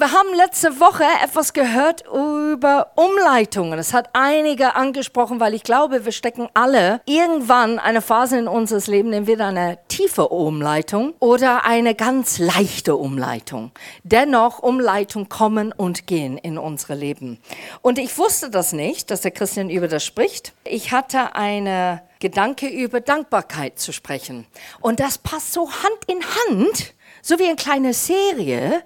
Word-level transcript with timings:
wir 0.00 0.12
haben 0.12 0.32
letzte 0.34 0.80
Woche 0.80 1.04
etwas 1.22 1.52
gehört 1.52 2.04
über 2.06 2.92
Umleitungen. 2.96 3.78
Es 3.78 3.92
hat 3.92 4.08
einige 4.14 4.74
angesprochen, 4.74 5.40
weil 5.40 5.52
ich 5.52 5.62
glaube, 5.62 6.06
wir 6.06 6.12
stecken 6.12 6.48
alle 6.54 7.02
irgendwann 7.04 7.78
eine 7.78 8.00
Phase 8.00 8.38
in 8.38 8.48
unseres 8.48 8.86
Lebens, 8.86 9.14
entweder 9.14 9.48
eine 9.48 9.78
tiefe 9.88 10.28
Umleitung 10.28 11.12
oder 11.18 11.66
eine 11.66 11.94
ganz 11.94 12.38
leichte 12.38 12.96
Umleitung. 12.96 13.72
Dennoch 14.02 14.60
Umleitungen 14.60 15.28
kommen 15.28 15.70
und 15.70 16.06
gehen 16.06 16.38
in 16.38 16.56
unsere 16.56 16.94
Leben. 16.94 17.38
Und 17.82 17.98
ich 17.98 18.16
wusste 18.16 18.48
das 18.48 18.72
nicht, 18.72 19.10
dass 19.10 19.20
der 19.20 19.32
Christian 19.32 19.68
über 19.68 19.86
das 19.86 20.02
spricht. 20.02 20.54
Ich 20.64 20.92
hatte 20.92 21.34
eine 21.34 22.00
Gedanke 22.20 22.68
über 22.68 23.00
Dankbarkeit 23.00 23.78
zu 23.78 23.92
sprechen. 23.92 24.46
Und 24.80 24.98
das 24.98 25.18
passt 25.18 25.52
so 25.52 25.70
Hand 25.70 26.04
in 26.06 26.20
Hand, 26.22 26.94
so 27.20 27.38
wie 27.38 27.44
eine 27.44 27.56
kleine 27.56 27.92
Serie 27.92 28.82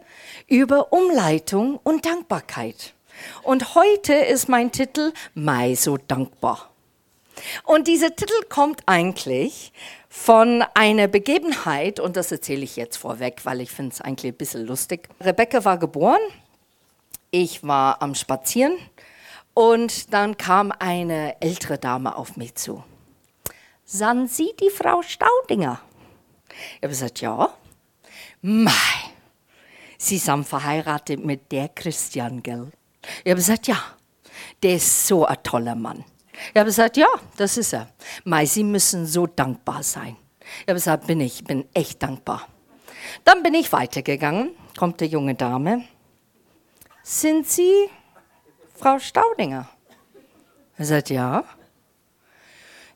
über 0.46 0.92
Umleitung 0.92 1.78
und 1.82 2.06
Dankbarkeit. 2.06 2.94
Und 3.42 3.74
heute 3.74 4.14
ist 4.14 4.48
mein 4.48 4.72
Titel 4.72 5.12
Mai 5.34 5.74
so 5.74 5.96
dankbar. 5.96 6.70
Und 7.64 7.88
dieser 7.88 8.14
Titel 8.14 8.44
kommt 8.48 8.82
eigentlich 8.86 9.72
von 10.08 10.64
einer 10.74 11.08
Begebenheit, 11.08 11.98
und 11.98 12.16
das 12.16 12.30
erzähle 12.30 12.62
ich 12.62 12.76
jetzt 12.76 12.96
vorweg, 12.96 13.40
weil 13.44 13.60
ich 13.60 13.70
finde 13.70 13.92
es 13.92 14.00
eigentlich 14.00 14.32
ein 14.32 14.36
bisschen 14.36 14.66
lustig. 14.66 15.08
Rebecca 15.20 15.64
war 15.64 15.78
geboren, 15.78 16.20
ich 17.30 17.64
war 17.64 18.00
am 18.00 18.14
Spazieren 18.14 18.78
und 19.54 20.12
dann 20.14 20.36
kam 20.36 20.72
eine 20.78 21.40
ältere 21.40 21.78
Dame 21.78 22.16
auf 22.16 22.36
mich 22.36 22.54
zu. 22.54 22.84
San 23.84 24.28
Sie 24.28 24.52
die 24.60 24.70
Frau 24.70 25.02
Staudinger? 25.02 25.80
Ich 26.48 26.82
habe 26.82 26.88
gesagt, 26.88 27.20
ja. 27.20 27.52
Mei, 28.40 28.70
Sie 30.04 30.18
sind 30.18 30.46
verheiratet 30.46 31.24
mit 31.24 31.50
der 31.50 31.70
Christian, 31.70 32.42
gell? 32.42 32.70
Ich 33.24 33.30
habe 33.30 33.36
gesagt, 33.36 33.66
ja, 33.68 33.82
der 34.62 34.74
ist 34.74 35.06
so 35.06 35.24
ein 35.24 35.42
toller 35.42 35.74
Mann. 35.74 36.04
Ich 36.52 36.60
habe 36.60 36.66
gesagt, 36.66 36.98
ja, 36.98 37.06
das 37.38 37.56
ist 37.56 37.72
er. 37.72 37.88
Mei, 38.24 38.44
Sie 38.44 38.64
müssen 38.64 39.06
so 39.06 39.26
dankbar 39.26 39.82
sein. 39.82 40.18
Ich 40.60 40.68
habe 40.68 40.74
gesagt, 40.74 41.06
bin 41.06 41.22
ich, 41.22 41.42
bin 41.44 41.64
echt 41.72 42.02
dankbar. 42.02 42.46
Dann 43.24 43.42
bin 43.42 43.54
ich 43.54 43.72
weitergegangen, 43.72 44.50
kommt 44.76 45.00
die 45.00 45.06
junge 45.06 45.36
Dame. 45.36 45.84
Sind 47.02 47.48
Sie 47.48 47.88
Frau 48.74 48.98
Staudinger? 48.98 49.70
Er 50.76 50.84
sagt, 50.84 51.08
ja. 51.08 51.44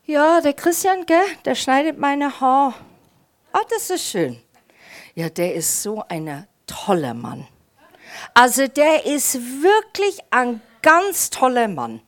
Ja, 0.05 0.41
der 0.41 0.53
Christian, 0.53 1.07
gell, 1.07 1.25
der 1.43 1.55
schneidet 1.55 1.97
meine 1.97 2.39
Haare. 2.39 2.75
Ah, 3.51 3.61
das 3.67 3.89
ist 3.89 4.05
schön. 4.05 4.39
Ja, 5.15 5.27
der 5.29 5.55
ist 5.55 5.81
so 5.81 6.03
eine 6.07 6.47
toller 6.69 7.13
Mann. 7.13 7.47
Also 8.33 8.67
der 8.67 9.05
ist 9.05 9.35
wirklich 9.61 10.19
ein 10.29 10.61
ganz 10.81 11.29
toller 11.29 11.67
Mann. 11.67 12.01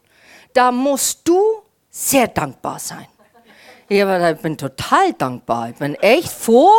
Da 0.54 0.72
musst 0.72 1.28
du 1.28 1.62
sehr 1.90 2.28
dankbar 2.28 2.80
sein. 2.80 3.08
Ich 3.88 4.04
bin 4.42 4.58
total 4.58 5.14
dankbar. 5.14 5.70
Ich 5.70 5.76
bin 5.76 5.96
echt 5.96 6.32
froh, 6.32 6.72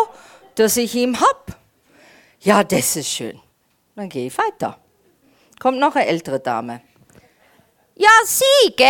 dass 0.55 0.77
ich 0.77 0.95
ihn 0.95 1.21
hab. 1.21 1.59
Ja, 2.41 2.65
das 2.65 2.97
ist 2.97 3.09
schön. 3.09 3.41
Dann 3.95 4.09
gehe 4.09 4.27
ich 4.29 4.39
weiter. 4.39 4.79
Kommt 5.61 5.79
noch 5.79 5.95
eine 5.95 6.07
ältere 6.07 6.41
Dame. 6.41 6.81
Ja, 7.95 8.09
Sie, 8.25 8.73
gell? 8.75 8.89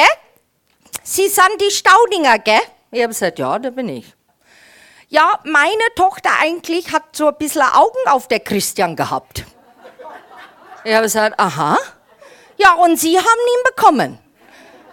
Sie 1.02 1.28
sind 1.28 1.60
die 1.60 1.70
Staudinger, 1.70 2.38
gell? 2.38 2.60
Ich 2.92 3.00
habe 3.00 3.08
gesagt, 3.08 3.38
ja, 3.38 3.58
da 3.58 3.70
bin 3.70 3.88
ich 3.88 4.14
ja, 5.12 5.38
meine 5.44 5.94
Tochter 5.94 6.30
eigentlich 6.40 6.90
hat 6.90 7.14
so 7.14 7.28
ein 7.28 7.36
bisschen 7.36 7.60
Augen 7.60 8.08
auf 8.08 8.28
der 8.28 8.40
Christian 8.40 8.96
gehabt. 8.96 9.44
Ich 10.84 10.92
habe 10.94 11.04
gesagt, 11.04 11.38
aha. 11.38 11.76
Ja, 12.56 12.74
und 12.74 12.98
Sie 12.98 13.18
haben 13.18 13.24
ihn 13.26 13.74
bekommen. 13.76 14.18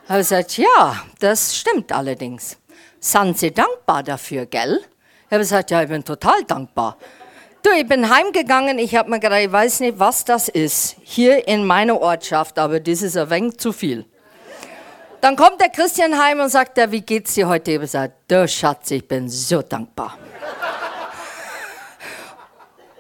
Ich 0.04 0.10
habe 0.10 0.20
gesagt, 0.20 0.58
ja, 0.58 1.04
das 1.20 1.56
stimmt 1.56 1.94
allerdings. 1.94 2.58
Sind 3.00 3.38
Sie 3.38 3.54
dankbar 3.54 4.04
dafür, 4.04 4.46
gell? 4.46 4.82
Ich 5.28 5.32
habe 5.32 5.40
gesagt, 5.40 5.72
ja, 5.72 5.84
ich 5.84 5.88
bin 5.88 6.04
total 6.04 6.44
dankbar. 6.44 6.98
Du, 7.64 7.70
ich 7.72 7.88
bin 7.88 8.10
heimgegangen, 8.10 8.78
ich 8.78 8.96
habe 8.96 9.10
mir 9.10 9.20
gedacht, 9.22 9.40
ich 9.40 9.52
weiß 9.52 9.80
nicht, 9.80 10.00
was 10.00 10.26
das 10.26 10.50
ist, 10.50 10.98
hier 11.02 11.48
in 11.48 11.66
meiner 11.66 12.00
Ortschaft, 12.00 12.60
aber 12.60 12.82
das 12.82 13.04
ist 13.04 13.16
ein 13.16 13.30
wenig 13.30 13.58
zu 13.58 13.72
viel. 13.72 14.06
Dann 15.22 15.36
kommt 15.36 15.60
der 15.60 15.70
Christian 15.70 16.18
heim 16.18 16.40
und 16.40 16.50
sagt, 16.50 16.78
wie 16.92 17.02
geht's 17.02 17.34
dir 17.34 17.48
heute? 17.48 17.72
Ich 17.72 17.80
gesagt, 17.80 18.14
du 18.30 18.48
Schatz, 18.48 18.92
ich 18.92 19.06
bin 19.06 19.28
so 19.28 19.62
dankbar. 19.62 20.18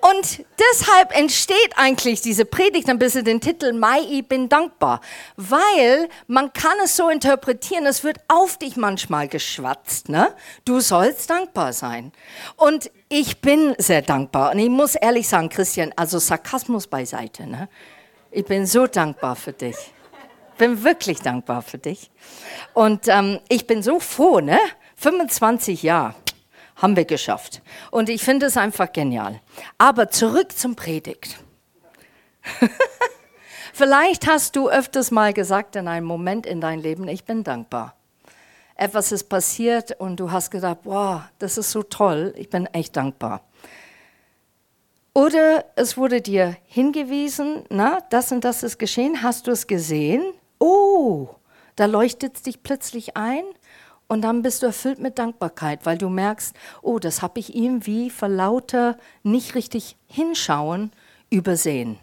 Und 0.02 0.46
deshalb 0.58 1.16
entsteht 1.16 1.74
eigentlich 1.76 2.22
diese 2.22 2.46
Predigt 2.46 2.90
ein 2.90 3.00
bisschen 3.00 3.26
den 3.26 3.42
Titel 3.42 3.74
Mai, 3.74 4.00
ich 4.10 4.28
bin 4.28 4.50
dankbar. 4.50 5.02
Weil 5.36 6.10
man 6.28 6.52
kann 6.52 6.78
es 6.84 6.96
so 6.96 7.10
interpretieren, 7.10 7.86
es 7.86 8.04
wird 8.04 8.18
auf 8.28 8.58
dich 8.58 8.76
manchmal 8.76 9.28
geschwatzt. 9.28 10.10
Ne? 10.10 10.34
Du 10.66 10.80
sollst 10.80 11.30
dankbar 11.30 11.74
sein. 11.74 12.12
Und 12.56 12.92
ich 13.08 13.40
bin 13.40 13.76
sehr 13.78 14.02
dankbar. 14.02 14.52
Und 14.52 14.60
ich 14.60 14.70
muss 14.70 14.96
ehrlich 14.96 15.28
sagen, 15.28 15.50
Christian, 15.50 15.94
also 15.96 16.18
Sarkasmus 16.18 16.88
beiseite. 16.88 17.46
Ne? 17.46 17.70
Ich 18.32 18.46
bin 18.46 18.66
so 18.66 18.88
dankbar 18.88 19.36
für 19.36 19.54
dich 19.54 19.76
bin 20.60 20.84
wirklich 20.84 21.22
dankbar 21.22 21.64
für 21.64 21.80
dich. 21.80 22.12
Und 22.76 23.08
ähm, 23.08 23.40
ich 23.50 23.66
bin 23.66 23.82
so 23.82 24.00
froh, 24.00 24.40
ne? 24.40 24.60
25 24.98 25.82
Jahre 25.82 26.14
haben 26.76 26.96
wir 26.96 27.06
geschafft. 27.06 27.62
Und 27.90 28.10
ich 28.10 28.22
finde 28.22 28.46
es 28.46 28.58
einfach 28.58 28.94
genial. 28.94 29.42
Aber 29.80 30.10
zurück 30.10 30.52
zum 30.52 30.76
Predigt. 30.76 31.40
Vielleicht 33.74 34.28
hast 34.28 34.56
du 34.56 34.70
öfters 34.70 35.10
mal 35.10 35.34
gesagt 35.34 35.76
in 35.76 35.88
einem 35.88 36.06
Moment 36.06 36.46
in 36.46 36.62
deinem 36.62 36.82
Leben, 36.82 37.08
ich 37.08 37.24
bin 37.24 37.44
dankbar. 37.44 37.96
Etwas 38.76 39.12
ist 39.12 39.30
passiert 39.30 40.00
und 40.00 40.20
du 40.20 40.32
hast 40.32 40.52
gedacht, 40.52 40.80
wow, 40.84 41.22
das 41.40 41.58
ist 41.58 41.72
so 41.72 41.84
toll, 41.84 42.34
ich 42.38 42.50
bin 42.50 42.66
echt 42.68 42.96
dankbar. 42.96 43.42
Oder 45.14 45.66
es 45.76 45.98
wurde 45.98 46.22
dir 46.22 46.56
hingewiesen, 46.66 47.64
na, 47.70 48.00
das 48.10 48.32
und 48.32 48.44
das 48.44 48.64
ist 48.64 48.80
geschehen, 48.80 49.22
hast 49.22 49.48
du 49.48 49.52
es 49.52 49.68
gesehen 49.68 50.24
oh, 50.60 51.30
da 51.76 51.86
leuchtet 51.86 52.36
es 52.36 52.44
dich 52.44 52.62
plötzlich 52.62 53.18
ein 53.18 53.44
und 54.08 54.22
dann 54.22 54.42
bist 54.42 54.62
du 54.62 54.68
erfüllt 54.68 55.00
mit 55.00 55.18
Dankbarkeit, 55.18 55.86
weil 55.86 55.98
du 55.98 56.10
merkst, 56.10 56.56
oh, 56.82 57.00
das 57.00 57.22
habe 57.22 57.40
ich 57.40 57.56
ihm 57.56 57.86
wie 57.86 58.10
vor 58.10 58.28
lauter 58.28 58.98
nicht 59.24 59.56
richtig 59.56 59.96
hinschauen 60.08 60.92
übersehen. 61.30 61.98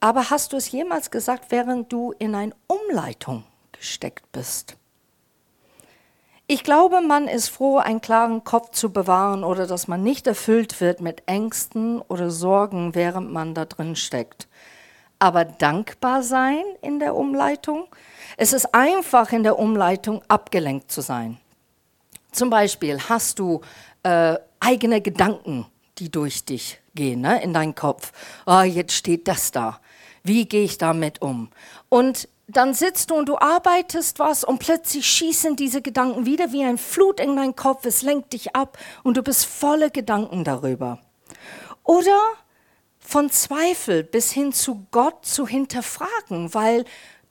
Aber 0.00 0.30
hast 0.30 0.52
du 0.52 0.56
es 0.56 0.70
jemals 0.70 1.10
gesagt, 1.10 1.50
während 1.50 1.92
du 1.92 2.14
in 2.18 2.34
eine 2.34 2.54
Umleitung 2.66 3.44
gesteckt 3.72 4.30
bist? 4.32 4.76
Ich 6.46 6.62
glaube, 6.62 7.00
man 7.00 7.26
ist 7.26 7.48
froh, 7.48 7.78
einen 7.78 8.00
klaren 8.00 8.44
Kopf 8.44 8.70
zu 8.70 8.92
bewahren 8.92 9.42
oder 9.42 9.66
dass 9.66 9.88
man 9.88 10.04
nicht 10.04 10.28
erfüllt 10.28 10.80
wird 10.80 11.00
mit 11.00 11.24
Ängsten 11.26 12.00
oder 12.02 12.30
Sorgen, 12.30 12.94
während 12.94 13.32
man 13.32 13.54
da 13.54 13.64
drin 13.64 13.96
steckt 13.96 14.46
aber 15.18 15.44
dankbar 15.44 16.22
sein 16.22 16.62
in 16.82 16.98
der 16.98 17.14
Umleitung. 17.14 17.86
Es 18.36 18.52
ist 18.52 18.74
einfach 18.74 19.32
in 19.32 19.42
der 19.42 19.58
Umleitung 19.58 20.22
abgelenkt 20.28 20.90
zu 20.90 21.00
sein. 21.00 21.38
Zum 22.32 22.50
Beispiel 22.50 23.00
hast 23.08 23.38
du 23.38 23.62
äh, 24.02 24.36
eigene 24.60 25.00
Gedanken, 25.00 25.66
die 25.98 26.10
durch 26.10 26.44
dich 26.44 26.80
gehen, 26.94 27.22
ne, 27.22 27.42
in 27.42 27.54
deinen 27.54 27.74
Kopf. 27.74 28.12
Oh, 28.46 28.60
jetzt 28.60 28.92
steht 28.92 29.26
das 29.28 29.52
da. 29.52 29.80
Wie 30.22 30.46
gehe 30.46 30.64
ich 30.64 30.76
damit 30.76 31.22
um? 31.22 31.48
Und 31.88 32.28
dann 32.48 32.74
sitzt 32.74 33.10
du 33.10 33.14
und 33.14 33.28
du 33.28 33.38
arbeitest 33.38 34.18
was 34.18 34.44
und 34.44 34.58
plötzlich 34.58 35.06
schießen 35.06 35.56
diese 35.56 35.82
Gedanken 35.82 36.26
wieder 36.26 36.52
wie 36.52 36.64
ein 36.64 36.78
Flut 36.78 37.20
in 37.20 37.36
deinen 37.36 37.56
Kopf. 37.56 37.84
Es 37.86 38.02
lenkt 38.02 38.32
dich 38.32 38.54
ab 38.54 38.78
und 39.02 39.16
du 39.16 39.22
bist 39.22 39.46
voller 39.46 39.90
Gedanken 39.90 40.44
darüber. 40.44 40.98
Oder 41.82 42.18
von 43.06 43.30
Zweifel 43.30 44.02
bis 44.02 44.32
hin 44.32 44.52
zu 44.52 44.86
Gott 44.90 45.24
zu 45.24 45.46
hinterfragen, 45.46 46.52
weil 46.52 46.84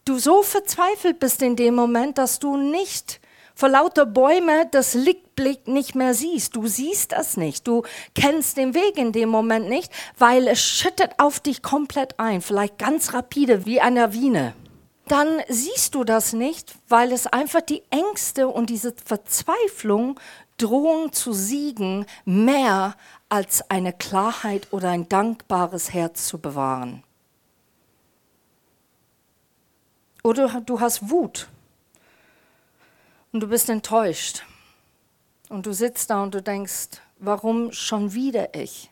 du 0.05 0.17
so 0.17 0.41
verzweifelt 0.41 1.19
bist 1.19 1.41
in 1.41 1.57
dem 1.57 1.75
Moment, 1.75 2.17
dass 2.17 2.39
du 2.39 2.55
nicht 2.55 3.19
vor 3.55 3.69
lauter 3.69 4.05
Bäume 4.05 4.67
das 4.71 4.93
Lichtblick 4.93 5.67
nicht 5.67 5.95
mehr 5.95 6.13
siehst. 6.13 6.55
Du 6.55 6.67
siehst 6.67 7.11
das 7.11 7.37
nicht. 7.37 7.67
Du 7.67 7.83
kennst 8.13 8.57
den 8.57 8.73
Weg 8.73 8.97
in 8.97 9.11
dem 9.11 9.29
Moment 9.29 9.67
nicht, 9.69 9.91
weil 10.17 10.47
es 10.47 10.61
schüttet 10.61 11.11
auf 11.17 11.39
dich 11.39 11.61
komplett 11.61 12.19
ein, 12.19 12.41
vielleicht 12.41 12.77
ganz 12.77 13.13
rapide 13.13 13.65
wie 13.65 13.81
eine 13.81 14.01
Lawine. 14.01 14.53
Dann 15.07 15.41
siehst 15.47 15.93
du 15.93 16.03
das 16.03 16.33
nicht, 16.33 16.73
weil 16.89 17.11
es 17.11 17.27
einfach 17.27 17.61
die 17.61 17.83
Ängste 17.91 18.47
und 18.47 18.69
diese 18.69 18.93
Verzweiflung 19.05 20.19
drohen 20.57 21.11
zu 21.11 21.33
siegen 21.33 22.05
mehr 22.23 22.95
als 23.35 23.69
eine 23.69 23.91
Klarheit 23.91 24.71
oder 24.71 24.91
ein 24.91 25.09
dankbares 25.09 25.91
Herz 25.91 26.25
zu 26.25 26.37
bewahren. 26.37 27.03
Oder 30.23 30.61
du 30.61 30.79
hast 30.79 31.09
Wut 31.09 31.49
und 33.33 33.41
du 33.41 33.47
bist 33.47 33.69
enttäuscht 33.69 34.45
und 35.49 35.65
du 35.65 35.73
sitzt 35.73 36.09
da 36.11 36.23
und 36.23 36.33
du 36.33 36.41
denkst, 36.41 37.01
warum 37.19 37.73
schon 37.73 38.13
wieder 38.13 38.55
ich? 38.55 38.89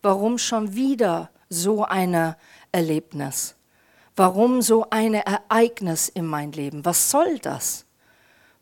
Warum 0.00 0.38
schon 0.38 0.76
wieder 0.76 1.30
so 1.48 1.84
ein 1.84 2.36
Erlebnis? 2.70 3.56
Warum 4.14 4.62
so 4.62 4.86
ein 4.90 5.14
Ereignis 5.14 6.08
in 6.08 6.26
mein 6.26 6.52
Leben? 6.52 6.84
Was 6.84 7.10
soll 7.10 7.40
das? 7.40 7.84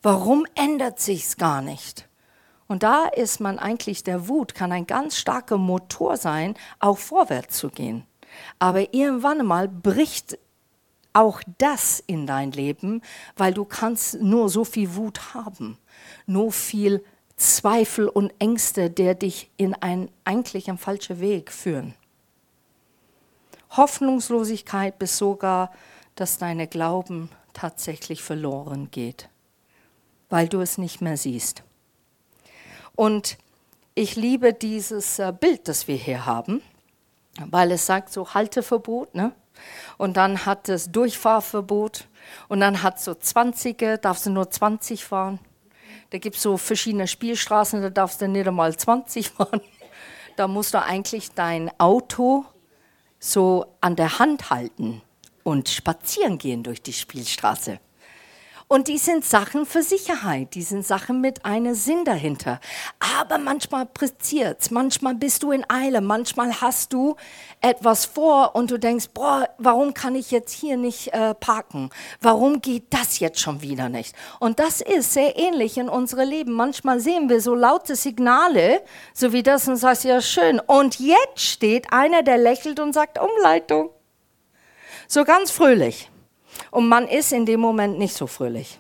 Warum 0.01 0.47
ändert 0.55 0.99
sich's 0.99 1.37
gar 1.37 1.61
nicht? 1.61 2.09
Und 2.67 2.83
da 2.83 3.07
ist 3.07 3.41
man 3.41 3.59
eigentlich, 3.59 4.05
der 4.05 4.29
Wut 4.29 4.55
kann 4.55 4.73
ein 4.73 4.87
ganz 4.87 5.17
starker 5.17 5.59
Motor 5.59 6.17
sein, 6.17 6.55
auch 6.79 6.99
vorwärts 6.99 7.59
zu 7.59 7.69
gehen. 7.69 8.07
Aber 8.59 8.95
irgendwann 8.95 9.47
mal 9.47 9.69
bricht 9.69 10.39
auch 11.13 11.41
das 11.59 12.03
in 12.07 12.27
dein 12.27 12.53
Leben, 12.53 13.03
weil 13.37 13.55
du 13.55 13.65
kannst 13.65 14.21
nur 14.21 14.49
so 14.49 14.65
viel 14.65 14.97
Wut 14.97 15.35
haben, 15.35 15.79
nur 16.27 16.51
viel 16.51 17.05
Zweifel 17.37 18.09
und 18.09 18.33
Ängste, 18.39 18.91
der 18.91 19.15
dich 19.15 19.51
in 19.57 19.75
einen 19.75 20.11
eigentlich 20.25 20.69
einen 20.69 20.79
falschen 20.79 21.21
Weg 21.21 21.53
führen. 21.53 21.95
Hoffnungslosigkeit 23.71 24.99
bis 24.99 25.19
sogar, 25.19 25.73
dass 26.15 26.39
deine 26.39 26.67
Glauben 26.67 27.29
tatsächlich 27.53 28.23
verloren 28.23 28.91
geht 28.91 29.29
weil 30.35 30.49
du 30.49 30.61
es 30.61 30.79
nicht 30.79 31.01
mehr 31.01 31.17
siehst. 31.17 31.63
Und 32.97 33.39
ich 33.95 34.17
liebe 34.17 34.53
dieses 34.53 35.19
äh, 35.19 35.33
Bild, 35.39 35.69
das 35.69 35.89
wir 35.89 35.97
hier 35.97 36.27
haben, 36.27 36.63
weil 37.47 37.73
es 37.73 37.87
sagt 37.87 38.13
so 38.13 38.35
Halteverbot, 38.35 39.15
ne? 39.15 39.33
Und 39.99 40.17
dann 40.17 40.47
hat 40.47 40.69
es 40.69 40.91
Durchfahrverbot 40.91 42.09
und 42.49 42.61
dann 42.61 42.83
hat 42.83 43.01
so 43.01 43.13
20er, 43.13 43.99
darfst 43.99 44.27
du 44.27 44.31
nur 44.31 44.51
20 44.51 45.05
fahren. 45.05 45.39
Da 46.11 46.19
gibt 46.19 46.37
es 46.37 46.43
so 46.43 46.57
verschiedene 46.57 47.07
Spielstraßen, 47.07 47.83
da 47.83 47.91
darfst 47.91 48.21
du 48.21 48.29
nicht 48.29 48.49
einmal 48.49 48.77
20 48.77 49.31
fahren. 49.31 49.61
Da 50.37 50.49
musst 50.49 50.75
du 50.75 50.83
eigentlich 50.83 51.31
dein 51.33 51.71
Auto 51.79 52.45
so 53.21 53.67
an 53.81 53.97
der 53.97 54.19
Hand 54.19 54.51
halten 54.51 55.03
und 55.45 55.69
spazieren 55.69 56.39
gehen 56.39 56.63
durch 56.63 56.83
die 56.83 56.93
Spielstraße. 56.93 57.79
Und 58.67 58.89
die 58.89 58.99
sind 58.99 59.25
Sachen 59.25 59.67
für 59.67 59.83
Sicherheit, 59.83 60.55
die 60.55 60.63
sind 60.63 60.87
Sachen 60.87 61.21
mit 61.21 61.45
einem 61.45 61.75
Sinn 61.75 62.05
dahinter. 62.05 62.61
Aber 63.19 63.39
manchmal 63.39 63.87
pressiert 63.87 64.71
manchmal 64.71 65.15
bist 65.15 65.43
du 65.43 65.53
in 65.53 65.69
Eile, 65.69 66.01
manchmal 66.01 66.61
hast 66.61 66.93
du 66.93 67.17
etwas 67.61 68.07
vor 68.07 68.55
und 68.55 68.71
du 68.71 68.79
denkst, 68.79 69.09
boah, 69.13 69.49
warum 69.59 69.93
kann 69.93 70.15
ich 70.15 70.31
jetzt 70.31 70.53
hier 70.53 70.77
nicht 70.77 71.13
äh, 71.13 71.35
parken? 71.35 71.91
Warum 72.21 72.61
geht 72.61 72.85
das 72.91 73.21
jetzt 73.21 73.41
schon 73.41 73.61
wieder 73.61 73.89
nicht? 73.89 74.15
Und 74.41 74.59
das 74.59 74.81
ist 74.81 75.13
sehr 75.13 75.37
ähnlich 75.39 75.77
in 75.77 75.89
unserem 75.89 76.29
Leben. 76.29 76.53
Manchmal 76.53 77.01
sehen 77.01 77.29
wir 77.29 77.41
so 77.41 77.55
laute 77.55 77.97
Signale, 77.97 78.83
so 79.13 79.33
wie 79.33 79.43
das 79.43 79.69
und 79.69 79.77
sagst, 79.77 80.05
ja 80.05 80.21
schön. 80.21 80.61
Und 80.61 80.99
jetzt 80.99 81.41
steht 81.41 81.93
einer, 81.93 82.23
der 82.23 82.39
lächelt 82.39 82.81
und 82.81 82.93
sagt 82.93 83.19
Umleitung. 83.19 83.91
So 85.07 85.25
ganz 85.25 85.51
fröhlich 85.51 86.11
und 86.71 86.89
man 86.89 87.07
ist 87.09 87.33
in 87.33 87.47
dem 87.47 87.61
Moment 87.61 87.99
nicht 87.99 88.17
so 88.17 88.27
fröhlich. 88.27 88.79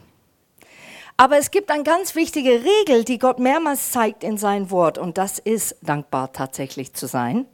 Aber 1.17 1.38
es 1.38 1.50
gibt 1.50 1.71
eine 1.71 1.85
ganz 1.85 2.15
wichtige 2.15 2.65
Regel, 2.65 3.05
die 3.05 3.19
Gott 3.19 3.38
mehrmals 3.38 3.93
zeigt 3.93 4.25
in 4.25 4.37
sein 4.37 4.71
Wort 4.71 4.99
und 4.99 5.17
das 5.17 5.38
ist 5.38 5.76
dankbar 5.82 6.32
tatsächlich 6.32 6.93
zu 6.93 7.06
sein 7.06 7.47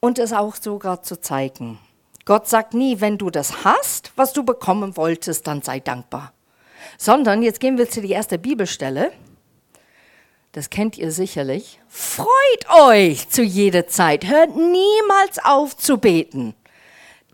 und 0.00 0.18
es 0.18 0.34
auch 0.34 0.56
sogar 0.56 1.02
zu 1.02 1.18
zeigen. 1.18 1.78
Gott 2.26 2.46
sagt 2.48 2.74
nie, 2.74 3.00
wenn 3.00 3.16
du 3.16 3.30
das 3.30 3.64
hast, 3.64 4.12
was 4.16 4.34
du 4.34 4.44
bekommen 4.44 4.96
wolltest, 4.98 5.46
dann 5.46 5.62
sei 5.62 5.80
dankbar. 5.80 6.32
Sondern, 6.98 7.42
jetzt 7.42 7.60
gehen 7.60 7.78
wir 7.78 7.88
zu 7.88 8.02
der 8.02 8.16
ersten 8.16 8.40
Bibelstelle, 8.40 9.12
das 10.52 10.68
kennt 10.70 10.98
ihr 10.98 11.10
sicherlich, 11.10 11.80
freut 11.88 12.70
euch 12.70 13.28
zu 13.30 13.42
jeder 13.42 13.86
Zeit, 13.88 14.26
hört 14.26 14.54
niemals 14.54 15.42
auf 15.42 15.76
zu 15.76 15.98
beten. 15.98 16.54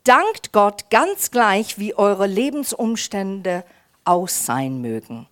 Dankt 0.05 0.53
Gott 0.53 0.91
ganz 0.91 1.31
gleich, 1.31 1.79
wie 1.79 1.95
eure 1.95 2.27
Lebensumstände 2.27 3.65
aus 4.05 4.47
sein 4.47 4.81
mögen. 4.81 5.29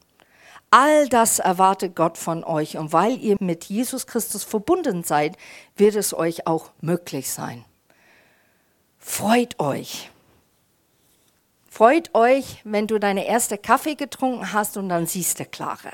All 0.70 1.08
das 1.08 1.38
erwartet 1.38 1.96
Gott 1.96 2.18
von 2.18 2.44
euch 2.44 2.76
und 2.76 2.92
weil 2.92 3.18
ihr 3.18 3.36
mit 3.40 3.64
Jesus 3.64 4.06
Christus 4.06 4.44
verbunden 4.44 5.02
seid, 5.02 5.36
wird 5.76 5.96
es 5.96 6.12
euch 6.12 6.46
auch 6.46 6.70
möglich 6.82 7.30
sein. 7.30 7.64
Freut 8.98 9.58
euch. 9.58 10.10
Freut 11.78 12.12
euch, 12.12 12.60
wenn 12.64 12.88
du 12.88 12.98
deine 12.98 13.24
erste 13.28 13.56
Kaffee 13.56 13.94
getrunken 13.94 14.52
hast 14.52 14.76
und 14.76 14.88
dann 14.88 15.06
siehst 15.06 15.38
du 15.38 15.44
klarer. 15.44 15.92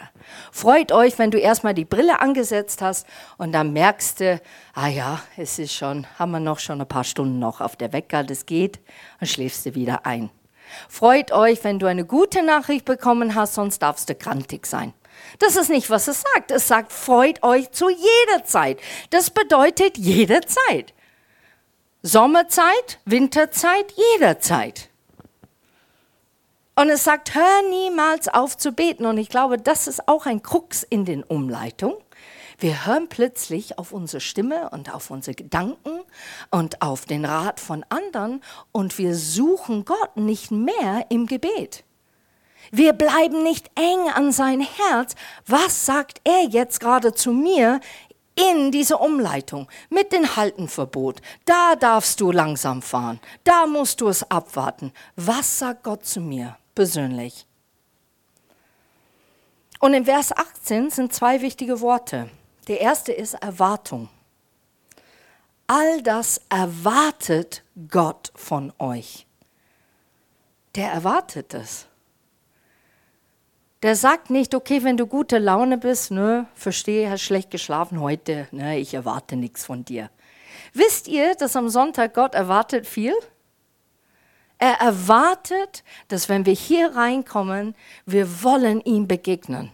Freut 0.51 0.93
euch, 0.93 1.19
wenn 1.19 1.31
du 1.31 1.37
erstmal 1.39 1.75
die 1.75 1.85
Brille 1.85 2.23
angesetzt 2.23 2.81
hast 2.81 3.07
und 3.37 3.53
dann 3.53 3.75
merkst 3.75 4.21
du, 4.21 4.41
ah 4.73 4.89
ja, 4.89 5.21
es 5.37 5.59
ist 5.59 5.75
schon, 5.75 6.07
haben 6.19 6.31
wir 6.31 6.41
noch 6.41 6.59
schon 6.59 6.81
ein 6.81 6.89
paar 6.89 7.05
Stunden 7.05 7.39
noch 7.39 7.61
auf 7.61 7.77
der 7.77 7.93
Wecker, 7.93 8.25
das 8.25 8.47
geht, 8.47 8.81
und 9.21 9.27
schläfst 9.27 9.67
du 9.67 9.75
wieder 9.75 10.07
ein. 10.07 10.31
Freut 10.89 11.33
euch, 11.33 11.63
wenn 11.65 11.79
du 11.79 11.85
eine 11.85 12.07
gute 12.07 12.43
Nachricht 12.43 12.87
bekommen 12.87 13.35
hast, 13.35 13.53
sonst 13.53 13.81
darfst 13.81 14.09
du 14.09 14.15
krantig 14.15 14.65
sein. 14.65 14.95
Das 15.39 15.55
ist 15.55 15.69
nicht, 15.69 15.91
was 15.91 16.09
es 16.09 16.23
sagt. 16.23 16.51
Es 16.51 16.67
sagt, 16.67 16.95
freut 16.95 17.43
euch 17.43 17.73
zu 17.73 17.91
jeder 17.91 18.43
Zeit. 18.45 18.81
Das 19.11 19.29
bedeutet 19.29 19.99
jederzeit. 19.99 20.95
Sommerzeit, 22.01 23.01
Winterzeit, 23.05 23.93
jederzeit. 24.15 24.89
Und 26.77 26.89
es 26.89 27.05
sagt, 27.05 27.35
hör 27.35 27.63
niemals 27.71 28.29
auf 28.29 28.57
zu 28.57 28.73
beten. 28.73 29.07
Und 29.07 29.19
ich 29.19 29.29
glaube, 29.29 29.59
das 29.59 29.87
ist 29.87 30.09
auch 30.09 30.27
ein 30.27 30.43
Krux 30.43 30.83
in 30.83 31.05
den 31.05 31.23
Umleitungen. 31.23 31.97
Wir 32.59 32.87
hören 32.87 33.09
plötzlich 33.09 33.79
auf 33.79 33.93
unsere 33.93 34.21
Stimme 34.21 34.71
und 34.71 34.95
auf 34.95 35.11
unsere 35.11 35.35
Gedanken 35.35 36.01
und 36.51 36.83
auf 36.83 37.05
den 37.05 37.25
Rat 37.25 37.59
von 37.59 37.85
anderen 37.89 38.43
und 38.71 38.97
wir 38.99 39.17
suchen 39.17 39.85
Gott 39.85 40.17
nicht 40.17 40.51
mehr 40.51 41.07
im 41.09 41.27
Gebet. 41.27 41.85
Wir 42.71 42.93
bleiben 42.93 43.43
nicht 43.43 43.71
eng 43.75 44.09
an 44.15 44.33
sein 44.33 44.61
Herz. 44.61 45.15
Was 45.47 45.85
sagt 45.85 46.21
er 46.25 46.45
jetzt 46.45 46.81
gerade 46.81 47.13
zu 47.13 47.33
mir 47.33 47.81
in 48.37 48.71
dieser 48.71 49.01
Umleitung 49.01 49.69
mit 49.91 50.13
dem 50.13 50.37
Haltenverbot? 50.37 51.21
Da 51.45 51.77
darfst 51.77 52.21
du 52.21 52.33
langsam 52.33 52.83
fahren. 52.83 53.21
Da 53.43 53.67
musst 53.67 54.01
du 54.01 54.09
es 54.09 54.29
abwarten. 54.31 54.93
Was 55.17 55.59
sagt 55.59 55.83
Gott 55.83 56.07
zu 56.07 56.21
mir? 56.21 56.57
Persönlich. 56.75 57.47
Und 59.81 59.95
in 59.95 60.05
Vers 60.05 60.37
18 60.37 60.91
sind 60.91 61.13
zwei 61.13 61.43
wichtige 61.43 61.81
Worte. 61.81 62.31
Der 62.69 62.81
erste 62.81 63.13
ist 63.13 63.35
Erwartung. 63.35 64.09
All 65.67 66.03
das 66.03 66.41
erwartet 66.49 67.63
Gott 67.91 68.33
von 68.35 68.73
euch. 68.79 69.27
Der 70.75 70.91
erwartet 70.91 71.55
es. 71.55 71.87
Der 73.83 73.97
sagt 73.97 74.31
nicht, 74.31 74.55
okay, 74.55 74.83
wenn 74.83 74.97
du 74.97 75.07
gute 75.07 75.39
Laune 75.39 75.77
bist, 75.77 76.11
ne, 76.11 76.47
verstehe, 76.55 77.11
hast 77.11 77.23
schlecht 77.23 77.51
geschlafen 77.51 78.01
heute, 78.01 78.49
ne, 78.51 78.79
ich 78.79 78.95
erwarte 78.95 79.37
nichts 79.37 79.67
von 79.67 79.85
dir. 79.85 80.11
Wisst 80.73 81.07
ihr, 81.07 81.35
dass 81.35 81.57
am 81.57 81.69
Sonntag 81.69 82.15
Gott 82.15 82.35
erwartet 82.35 82.87
viel? 82.87 83.15
Er 84.65 84.81
erwartet, 84.81 85.85
dass 86.09 86.31
wenn 86.31 86.47
wir 86.47 86.55
hier 86.55 86.97
reinkommen, 86.97 87.75
wir 88.07 88.43
wollen 88.43 88.81
ihm 88.81 89.07
begegnen. 89.07 89.71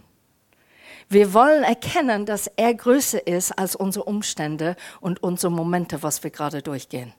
Wir 1.07 1.33
wollen 1.33 1.63
erkennen, 1.63 2.25
dass 2.25 2.47
er 2.57 2.73
größer 2.73 3.25
ist 3.25 3.57
als 3.57 3.77
unsere 3.77 4.03
Umstände 4.03 4.75
und 4.99 5.23
unsere 5.23 5.49
Momente, 5.49 6.03
was 6.03 6.21
wir 6.25 6.29
gerade 6.29 6.61
durchgehen. 6.61 7.13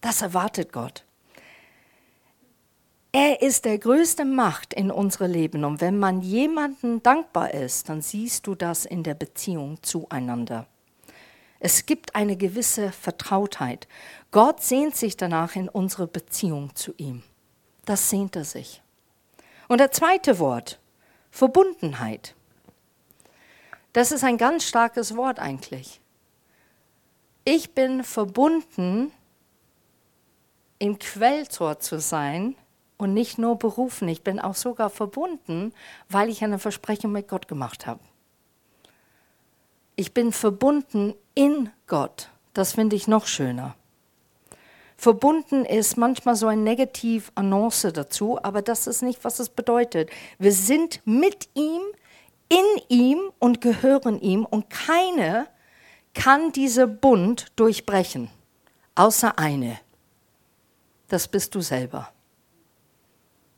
Das 0.00 0.22
erwartet 0.22 0.72
Gott. 0.72 1.04
Er 3.12 3.42
ist 3.42 3.64
der 3.64 3.78
größte 3.78 4.24
Macht 4.24 4.74
in 4.74 4.90
unserem 4.90 5.30
Leben. 5.30 5.62
Und 5.62 5.80
wenn 5.80 6.00
man 6.00 6.20
jemandem 6.20 7.00
dankbar 7.00 7.54
ist, 7.54 7.88
dann 7.88 8.02
siehst 8.02 8.44
du 8.48 8.56
das 8.56 8.84
in 8.84 9.04
der 9.04 9.14
Beziehung 9.14 9.80
zueinander. 9.84 10.66
Es 11.60 11.86
gibt 11.86 12.14
eine 12.14 12.36
gewisse 12.36 12.92
Vertrautheit. 12.92 13.88
Gott 14.30 14.62
sehnt 14.62 14.96
sich 14.96 15.16
danach 15.16 15.56
in 15.56 15.68
unsere 15.68 16.06
Beziehung 16.06 16.74
zu 16.76 16.94
ihm. 16.96 17.22
Das 17.84 18.10
sehnt 18.10 18.36
er 18.36 18.44
sich. 18.44 18.82
Und 19.66 19.80
das 19.80 19.92
zweite 19.92 20.38
Wort, 20.38 20.78
Verbundenheit. 21.30 22.34
Das 23.92 24.12
ist 24.12 24.24
ein 24.24 24.38
ganz 24.38 24.64
starkes 24.64 25.16
Wort 25.16 25.38
eigentlich. 25.38 26.00
Ich 27.44 27.74
bin 27.74 28.04
verbunden, 28.04 29.10
im 30.78 30.98
Quelltor 30.98 31.80
zu 31.80 31.98
sein 31.98 32.54
und 32.98 33.14
nicht 33.14 33.38
nur 33.38 33.58
berufen. 33.58 34.08
Ich 34.08 34.22
bin 34.22 34.38
auch 34.38 34.54
sogar 34.54 34.90
verbunden, 34.90 35.72
weil 36.08 36.28
ich 36.28 36.44
eine 36.44 36.58
Versprechung 36.58 37.12
mit 37.12 37.28
Gott 37.28 37.48
gemacht 37.48 37.86
habe. 37.86 38.00
Ich 39.98 40.14
bin 40.14 40.30
verbunden 40.30 41.12
in 41.34 41.70
Gott. 41.88 42.30
Das 42.54 42.74
finde 42.74 42.94
ich 42.94 43.08
noch 43.08 43.26
schöner. 43.26 43.74
Verbunden 44.96 45.64
ist 45.64 45.96
manchmal 45.96 46.36
so 46.36 46.46
ein 46.46 46.62
negativ 46.62 47.32
Annonce 47.34 47.92
dazu, 47.92 48.38
aber 48.40 48.62
das 48.62 48.86
ist 48.86 49.02
nicht, 49.02 49.24
was 49.24 49.40
es 49.40 49.48
bedeutet. 49.48 50.08
Wir 50.38 50.52
sind 50.52 51.00
mit 51.04 51.48
ihm, 51.54 51.80
in 52.48 52.82
ihm 52.88 53.18
und 53.40 53.60
gehören 53.60 54.20
ihm 54.20 54.44
und 54.44 54.70
keiner 54.70 55.48
kann 56.14 56.52
diese 56.52 56.86
Bund 56.86 57.46
durchbrechen, 57.56 58.30
außer 58.94 59.36
eine. 59.36 59.80
Das 61.08 61.26
bist 61.26 61.56
du 61.56 61.60
selber. 61.60 62.08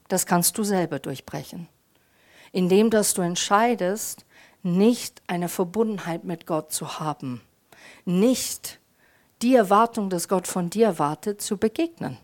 Das 0.09 0.25
kannst 0.25 0.57
du 0.57 0.65
selber 0.65 1.01
durchbrechen, 1.01 1.69
indem 2.51 2.89
dass 2.89 3.13
du 3.13 3.21
entscheidest, 3.21 4.25
nicht 4.63 5.23
eine 5.27 5.49
Verbundenheit 5.49 6.25
mit 6.25 6.47
Gott 6.47 6.73
zu 6.73 7.01
haben, 7.01 7.41
nicht 8.05 8.81
die 9.43 9.55
Erwartung, 9.55 10.11
dass 10.11 10.29
Gott 10.29 10.47
von 10.47 10.71
dir 10.71 10.99
wartet, 10.99 11.41
zu 11.41 11.57
begegnen. 11.57 12.19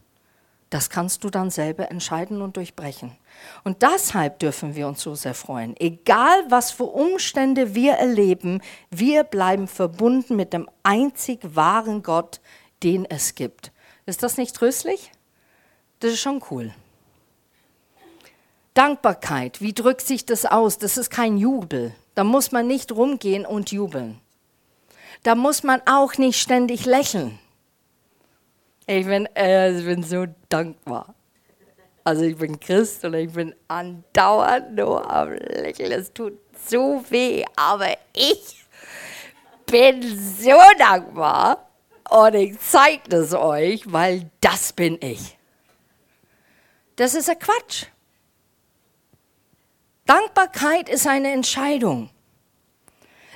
Das 0.69 0.91
kannst 0.91 1.23
du 1.23 1.31
dann 1.31 1.51
selber 1.51 1.91
entscheiden 1.91 2.43
und 2.43 2.57
durchbrechen. 2.57 3.17
Und 3.63 3.83
deshalb 3.83 4.41
dürfen 4.41 4.75
wir 4.75 4.89
uns 4.89 5.01
so 5.01 5.15
sehr 5.15 5.35
freuen. 5.35 5.77
Egal, 5.79 6.45
was 6.49 6.73
für 6.73 6.85
Umstände 6.85 7.75
wir 7.75 7.93
erleben, 7.95 8.61
wir 8.91 9.23
bleiben 9.23 9.69
verbunden 9.69 10.35
mit 10.35 10.53
dem 10.53 10.69
einzig 10.83 11.41
wahren 11.43 12.03
Gott, 12.03 12.41
den 12.83 13.05
es 13.05 13.37
gibt. 13.37 13.73
Ist 14.07 14.23
das 14.23 14.39
nicht 14.39 14.57
tröstlich? 14.57 15.13
Das 16.01 16.13
ist 16.13 16.21
schon 16.21 16.43
cool. 16.51 16.75
Dankbarkeit, 18.75 19.61
wie 19.63 19.73
drückt 19.73 20.03
sich 20.03 20.27
das 20.27 20.45
aus? 20.45 20.79
Das 20.79 20.99
ist 20.99 21.11
kein 21.11 21.39
Jubel. 21.39 21.95
Da 22.17 22.25
muss 22.25 22.51
man 22.51 22.67
nicht 22.67 22.93
rumgehen 22.93 23.45
und 23.45 23.73
jubeln. 23.73 24.19
Da 25.23 25.35
muss 25.35 25.63
man 25.63 25.83
auch 25.85 26.15
nicht 26.15 26.41
ständig 26.41 26.87
lächeln. 26.87 27.39
Ich 28.87 29.05
bin, 29.05 29.27
äh, 29.37 29.79
ich 29.79 29.85
bin 29.85 30.03
so 30.03 30.25
dankbar. 30.49 31.15
Also 32.05 32.23
ich 32.23 32.39
bin 32.39 32.59
Christ 32.59 33.05
und 33.05 33.13
ich 33.13 33.31
bin 33.31 33.55
andauernd 33.69 34.77
nur 34.77 35.11
am 35.11 35.33
Lächeln. 35.33 35.93
Es 35.93 36.11
tut 36.11 36.39
so 36.67 37.05
weh, 37.11 37.45
aber 37.55 37.93
ich 38.15 38.65
bin 39.67 40.03
so 40.03 40.59
dankbar 40.79 41.69
und 42.09 42.35
ich 42.35 42.59
zeige 42.61 43.11
das 43.11 43.35
euch, 43.35 43.93
weil 43.93 44.31
das 44.41 44.73
bin 44.73 44.97
ich. 45.03 45.37
Das 46.95 47.15
ist 47.15 47.29
ein 47.29 47.39
Quatsch. 47.39 47.89
Dankbarkeit 50.07 50.89
ist 50.89 51.07
eine 51.07 51.33
Entscheidung. 51.33 52.11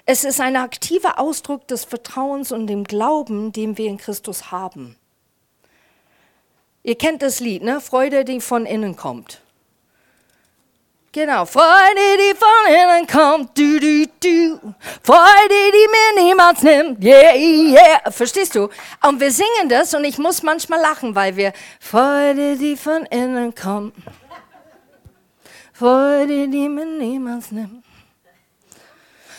Es 0.07 0.25
ist 0.25 0.41
ein 0.41 0.57
aktiver 0.57 1.19
Ausdruck 1.19 1.69
des 1.69 1.85
Vertrauens 1.85 2.53
und 2.53 2.67
dem 2.67 2.85
Glauben, 2.85 3.53
den 3.53 3.77
wir 3.77 3.89
in 3.89 3.99
Christus 3.99 4.51
haben. 4.51 4.97
Ihr 6.83 6.97
kennt 6.97 7.23
das 7.23 7.41
Lied, 7.41 7.63
ne? 7.63 7.81
Freude, 7.81 8.25
die 8.25 8.41
von 8.41 8.65
innen 8.67 8.97
kommt. 8.97 9.41
Genau, 11.13 11.45
Freude, 11.45 12.17
die 12.19 12.37
von 12.37 12.73
innen 12.73 13.07
kommt, 13.07 13.59
du, 13.59 13.81
du, 13.81 14.07
du. 14.21 14.75
Freude, 15.03 15.49
die 15.51 15.89
mir 15.89 16.25
niemals 16.25 16.63
nimmt, 16.63 17.03
yeah, 17.05 17.35
yeah. 17.35 18.11
Verstehst 18.13 18.55
du? 18.55 18.69
Und 19.07 19.19
wir 19.19 19.33
singen 19.33 19.69
das 19.69 19.93
und 19.93 20.05
ich 20.05 20.19
muss 20.19 20.45
manchmal 20.45 20.81
lachen, 20.81 21.17
weil 21.17 21.35
wir 21.35 21.53
Freude, 21.81 22.57
die 22.57 22.77
von 22.77 23.07
innen 23.07 23.53
kommt. 23.55 23.93
Freude, 25.81 26.47
die 26.47 26.69
mir 26.69 26.85
niemals 26.85 27.53
nimmt. 27.53 27.83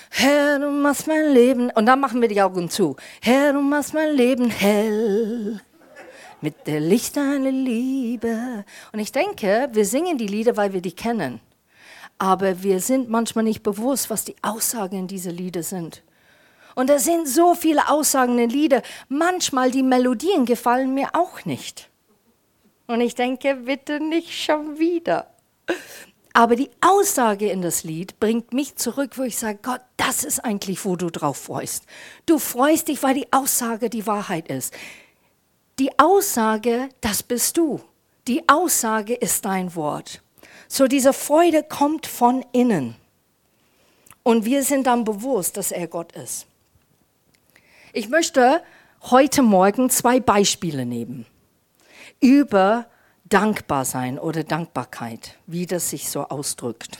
Herr, 0.10 0.58
du 0.58 0.72
machst 0.72 1.06
mein 1.06 1.32
Leben, 1.34 1.70
und 1.70 1.86
dann 1.86 2.00
machen 2.00 2.20
wir 2.20 2.28
die 2.28 2.42
Augen 2.42 2.68
zu. 2.68 2.96
Herr, 3.22 3.54
du 3.54 3.62
machst 3.62 3.94
mein 3.94 4.16
Leben 4.16 4.50
hell 4.50 5.62
mit 6.42 6.66
der 6.66 6.80
Licht 6.80 7.16
deiner 7.16 7.52
Liebe. 7.52 8.66
Und 8.92 8.98
ich 8.98 9.12
denke, 9.12 9.70
wir 9.72 9.86
singen 9.86 10.18
die 10.18 10.26
Lieder, 10.26 10.58
weil 10.58 10.74
wir 10.74 10.82
die 10.82 10.96
kennen. 10.96 11.42
Aber 12.18 12.64
wir 12.64 12.80
sind 12.80 13.08
manchmal 13.08 13.44
nicht 13.44 13.62
bewusst, 13.62 14.10
was 14.10 14.26
die 14.26 14.36
Aussagen 14.42 14.98
in 14.98 15.08
diese 15.08 15.30
Lieder 15.30 15.62
sind. 15.62 16.02
Und 16.74 16.90
da 16.90 16.98
sind 16.98 17.28
so 17.28 17.54
viele 17.54 17.88
Aussagen 17.88 18.40
in 18.40 18.50
Lieder. 18.50 18.82
Manchmal 19.10 19.70
die 19.70 19.84
Melodien 19.84 20.48
gefallen 20.48 20.96
mir 20.96 21.10
auch 21.14 21.46
nicht. 21.46 21.88
Und 22.88 23.00
ich 23.02 23.14
denke, 23.14 23.58
bitte 23.58 24.00
nicht 24.00 24.44
schon 24.44 24.80
wieder. 24.80 25.28
Aber 26.34 26.56
die 26.56 26.70
Aussage 26.80 27.50
in 27.50 27.62
das 27.62 27.84
Lied 27.84 28.20
bringt 28.20 28.54
mich 28.54 28.76
zurück, 28.76 29.18
wo 29.18 29.24
ich 29.24 29.38
sage, 29.38 29.60
Gott, 29.62 29.82
das 29.98 30.24
ist 30.24 30.40
eigentlich, 30.40 30.86
wo 30.86 30.96
du 30.96 31.10
drauf 31.10 31.38
freust. 31.38 31.86
Du 32.26 32.40
freust 32.40 32.88
dich, 32.88 33.04
weil 33.04 33.16
die 33.16 33.32
Aussage 33.34 33.90
die 33.90 34.08
Wahrheit 34.08 34.48
ist. 34.48 34.74
Die 35.80 35.98
Aussage, 36.00 36.90
das 37.02 37.24
bist 37.24 37.58
du. 37.58 37.82
Die 38.28 38.48
Aussage 38.48 39.14
ist 39.14 39.46
dein 39.46 39.76
Wort. 39.76 40.22
So 40.68 40.88
diese 40.88 41.12
Freude 41.12 41.64
kommt 41.64 42.08
von 42.08 42.46
innen. 42.54 42.96
Und 44.24 44.46
wir 44.46 44.64
sind 44.64 44.88
dann 44.88 45.04
bewusst, 45.04 45.58
dass 45.58 45.72
er 45.72 45.88
Gott 45.88 46.14
ist. 46.14 46.46
Ich 47.92 48.08
möchte 48.08 48.62
heute 49.10 49.42
Morgen 49.42 49.90
zwei 49.90 50.20
Beispiele 50.20 50.86
nehmen 50.86 51.26
über 52.22 52.86
dankbar 53.32 53.86
sein 53.86 54.20
oder 54.20 54.44
Dankbarkeit, 54.44 55.38
wie 55.48 55.66
das 55.66 55.90
sich 55.90 56.10
so 56.10 56.28
ausdrückt. 56.28 57.00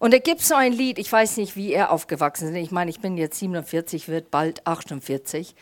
Und 0.00 0.14
da 0.14 0.18
gibt 0.18 0.40
es 0.40 0.48
so 0.48 0.54
ein 0.54 0.72
Lied, 0.72 0.98
ich 0.98 1.10
weiß 1.10 1.38
nicht, 1.38 1.56
wie 1.56 1.72
er 1.72 1.90
aufgewachsen 1.90 2.54
ist. 2.54 2.62
Ich 2.62 2.70
meine, 2.70 2.90
ich 2.90 3.00
bin 3.00 3.16
jetzt 3.16 3.38
47, 3.40 4.08
wird 4.08 4.30
bald 4.30 4.64
48. 4.64 5.56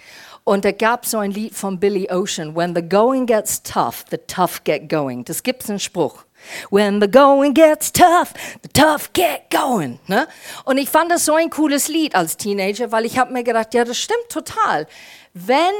Und 0.45 0.65
da 0.65 0.73
gab 0.73 1.05
es 1.05 1.13
so 1.13 1.19
ein 1.19 1.31
Lied 1.31 1.55
von 1.55 1.81
Billy 1.81 2.11
Ocean, 2.11 2.55
When 2.55 2.75
the 2.75 2.87
going 2.87 3.27
gets 3.27 3.63
tough, 3.63 4.05
the 4.11 4.19
tough 4.19 4.63
get 4.65 4.91
going. 4.91 5.25
Das 5.25 5.43
gibt 5.43 5.65
es 5.65 5.71
einen 5.71 5.81
Spruch. 5.81 6.25
When 6.71 7.01
the 7.01 7.11
going 7.11 7.55
gets 7.55 7.91
tough, 7.91 8.35
the 8.63 8.69
tough 8.69 9.11
get 9.15 9.49
going. 9.51 9.99
Ne? 10.07 10.29
Und 10.65 10.77
ich 10.77 10.91
fand 10.91 11.11
das 11.11 11.25
so 11.25 11.35
ein 11.35 11.49
cooles 11.49 11.89
Lied 11.89 12.15
als 12.15 12.37
Teenager, 12.37 12.93
weil 12.93 13.07
ich 13.07 13.19
habe 13.19 13.33
mir 13.33 13.43
gedacht, 13.43 13.73
ja, 13.73 13.85
das 13.85 13.97
stimmt 13.97 14.29
total. 14.29 14.87
Wenn 15.33 15.75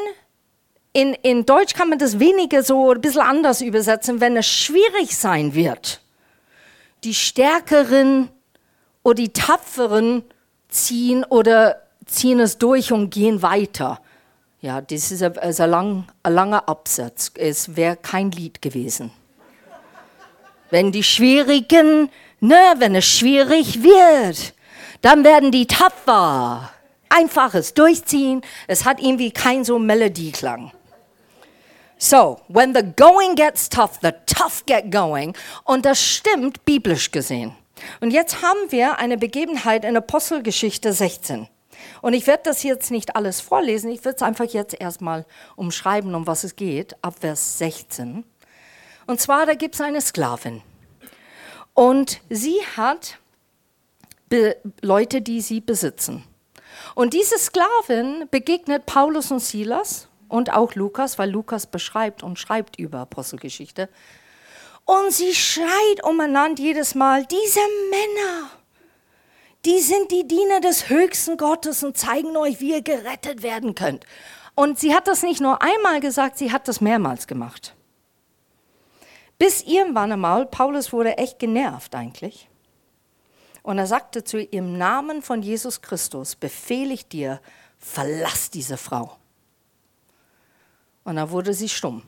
in, 0.96 1.12
in 1.12 1.44
Deutsch 1.44 1.74
kann 1.74 1.90
man 1.90 1.98
das 1.98 2.18
weniger 2.18 2.62
so 2.62 2.90
ein 2.90 3.02
bisschen 3.02 3.20
anders 3.20 3.60
übersetzen, 3.60 4.22
wenn 4.22 4.34
es 4.34 4.46
schwierig 4.46 5.14
sein 5.14 5.54
wird. 5.54 6.00
Die 7.04 7.12
Stärkeren 7.12 8.30
oder 9.02 9.16
die 9.16 9.28
Tapferen 9.28 10.24
ziehen 10.70 11.22
oder 11.24 11.82
ziehen 12.06 12.40
es 12.40 12.56
durch 12.56 12.92
und 12.92 13.10
gehen 13.10 13.42
weiter. 13.42 14.00
Ja, 14.62 14.80
das 14.80 15.10
ist 15.10 15.22
ein, 15.22 15.36
ein, 15.36 15.70
lang, 15.70 16.04
ein 16.22 16.32
langer 16.32 16.66
Absatz. 16.66 17.30
Es 17.34 17.76
wäre 17.76 17.96
kein 17.96 18.30
Lied 18.30 18.62
gewesen. 18.62 19.10
Wenn 20.70 20.92
die 20.92 21.02
Schwierigen, 21.02 22.08
ne, 22.40 22.74
wenn 22.78 22.94
es 22.94 23.04
schwierig 23.04 23.82
wird, 23.82 24.54
dann 25.02 25.24
werden 25.24 25.52
die 25.52 25.66
tapfer. 25.66 26.70
Einfaches 27.10 27.74
Durchziehen. 27.74 28.40
Es 28.66 28.86
hat 28.86 28.98
irgendwie 28.98 29.30
kein 29.30 29.62
so 29.62 29.78
Melodieklang. 29.78 30.72
So, 31.98 32.40
when 32.48 32.74
the 32.74 32.82
going 32.82 33.36
gets 33.36 33.68
tough, 33.68 33.98
the 34.02 34.12
tough 34.26 34.64
get 34.66 34.90
going. 34.90 35.34
Und 35.64 35.86
das 35.86 36.00
stimmt 36.00 36.64
biblisch 36.64 37.10
gesehen. 37.10 37.56
Und 38.00 38.10
jetzt 38.10 38.42
haben 38.42 38.70
wir 38.70 38.98
eine 38.98 39.16
Begebenheit 39.16 39.84
in 39.84 39.96
Apostelgeschichte 39.96 40.92
16. 40.92 41.48
Und 42.02 42.12
ich 42.12 42.26
werde 42.26 42.44
das 42.44 42.62
jetzt 42.62 42.90
nicht 42.90 43.16
alles 43.16 43.40
vorlesen, 43.40 43.90
ich 43.90 44.04
werde 44.04 44.16
es 44.16 44.22
einfach 44.22 44.46
jetzt 44.46 44.78
erstmal 44.78 45.26
umschreiben, 45.56 46.14
um 46.14 46.26
was 46.26 46.44
es 46.44 46.56
geht, 46.56 46.96
ab 47.02 47.16
Vers 47.20 47.58
16. 47.58 48.24
Und 49.06 49.20
zwar, 49.20 49.46
da 49.46 49.54
gibt 49.54 49.74
es 49.74 49.80
eine 49.80 50.00
Sklavin. 50.00 50.62
Und 51.74 52.20
sie 52.28 52.56
hat 52.76 53.18
Be 54.28 54.56
Leute, 54.82 55.22
die 55.22 55.40
sie 55.40 55.60
besitzen. 55.60 56.24
Und 56.94 57.14
diese 57.14 57.38
Sklavin 57.38 58.26
begegnet 58.30 58.84
Paulus 58.86 59.30
und 59.30 59.38
Silas 59.38 60.08
und 60.28 60.52
auch 60.52 60.75
Lukas, 60.75 61.18
weil 61.18 61.30
Lukas 61.30 61.66
beschreibt 61.66 62.23
und 62.23 62.38
schreibt 62.38 62.78
über 62.78 63.00
Apostelgeschichte. 63.00 63.88
Und 64.85 65.12
sie 65.12 65.35
schreit 65.35 66.04
umeinander 66.04 66.62
jedes 66.62 66.95
Mal, 66.95 67.26
diese 67.26 67.61
Männer, 67.90 68.50
die 69.64 69.80
sind 69.80 70.12
die 70.12 70.26
Diener 70.28 70.61
des 70.61 70.88
höchsten 70.88 71.37
Gottes 71.37 71.83
und 71.83 71.99
zeigen 71.99 72.37
euch, 72.37 72.61
wie 72.61 72.71
ihr 72.71 72.83
gerettet 72.83 73.42
werden 73.42 73.75
könnt. 73.75 74.06
Und 74.54 74.78
sie 74.78 74.95
hat 74.95 75.09
das 75.09 75.23
nicht 75.23 75.40
nur 75.40 75.61
einmal 75.61 76.00
gesagt, 76.00 76.38
sie 76.38 76.52
hat 76.52 76.68
das 76.68 76.80
mehrmals 76.80 77.26
gemacht. 77.26 77.75
Bis 79.38 79.62
irgendwann 79.62 80.12
einmal, 80.12 80.47
Paulus 80.47 80.92
wurde 80.92 81.18
echt 81.18 81.38
genervt 81.38 81.95
eigentlich. 81.95 82.49
Und 83.62 83.78
er 83.78 83.87
sagte 83.87 84.23
zu 84.23 84.38
ihr, 84.38 84.52
im 84.52 84.78
Namen 84.78 85.21
von 85.21 85.42
Jesus 85.42 85.83
Christus 85.83 86.37
befehle 86.37 86.95
ich 86.95 87.09
dir, 87.09 87.40
verlass 87.78 88.50
diese 88.50 88.76
Frau. 88.76 89.16
Und 91.06 91.16
dann 91.16 91.30
wurde 91.30 91.54
sie 91.54 91.68
stumm. 91.68 92.02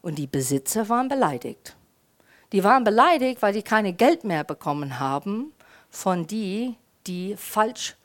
Und 0.00 0.16
die 0.16 0.26
Besitzer 0.26 0.88
waren 0.88 1.08
beleidigt. 1.08 1.76
Die 2.50 2.64
waren 2.64 2.82
beleidigt, 2.82 3.42
weil 3.42 3.52
die 3.52 3.62
keine 3.62 3.92
Geld 3.92 4.24
mehr 4.24 4.42
bekommen 4.42 4.98
haben 4.98 5.52
von 5.90 6.26
die, 6.26 6.76
die 7.06 7.36
falsch 7.36 7.96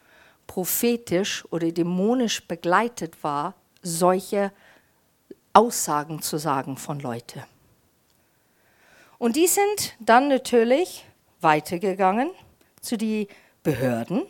prophetisch 0.48 1.46
oder 1.50 1.72
dämonisch 1.72 2.46
begleitet 2.46 3.24
war, 3.24 3.54
solche 3.82 4.52
Aussagen 5.54 6.22
zu 6.22 6.38
sagen 6.38 6.76
von 6.76 7.00
Leuten. 7.00 7.44
Und 9.18 9.38
die 9.38 9.48
sind 9.48 9.96
dann 10.02 10.28
natürlich 10.28 11.06
weitergegangen 11.40 12.32
zu 12.82 12.98
den 12.98 13.28
Behörden 13.64 14.24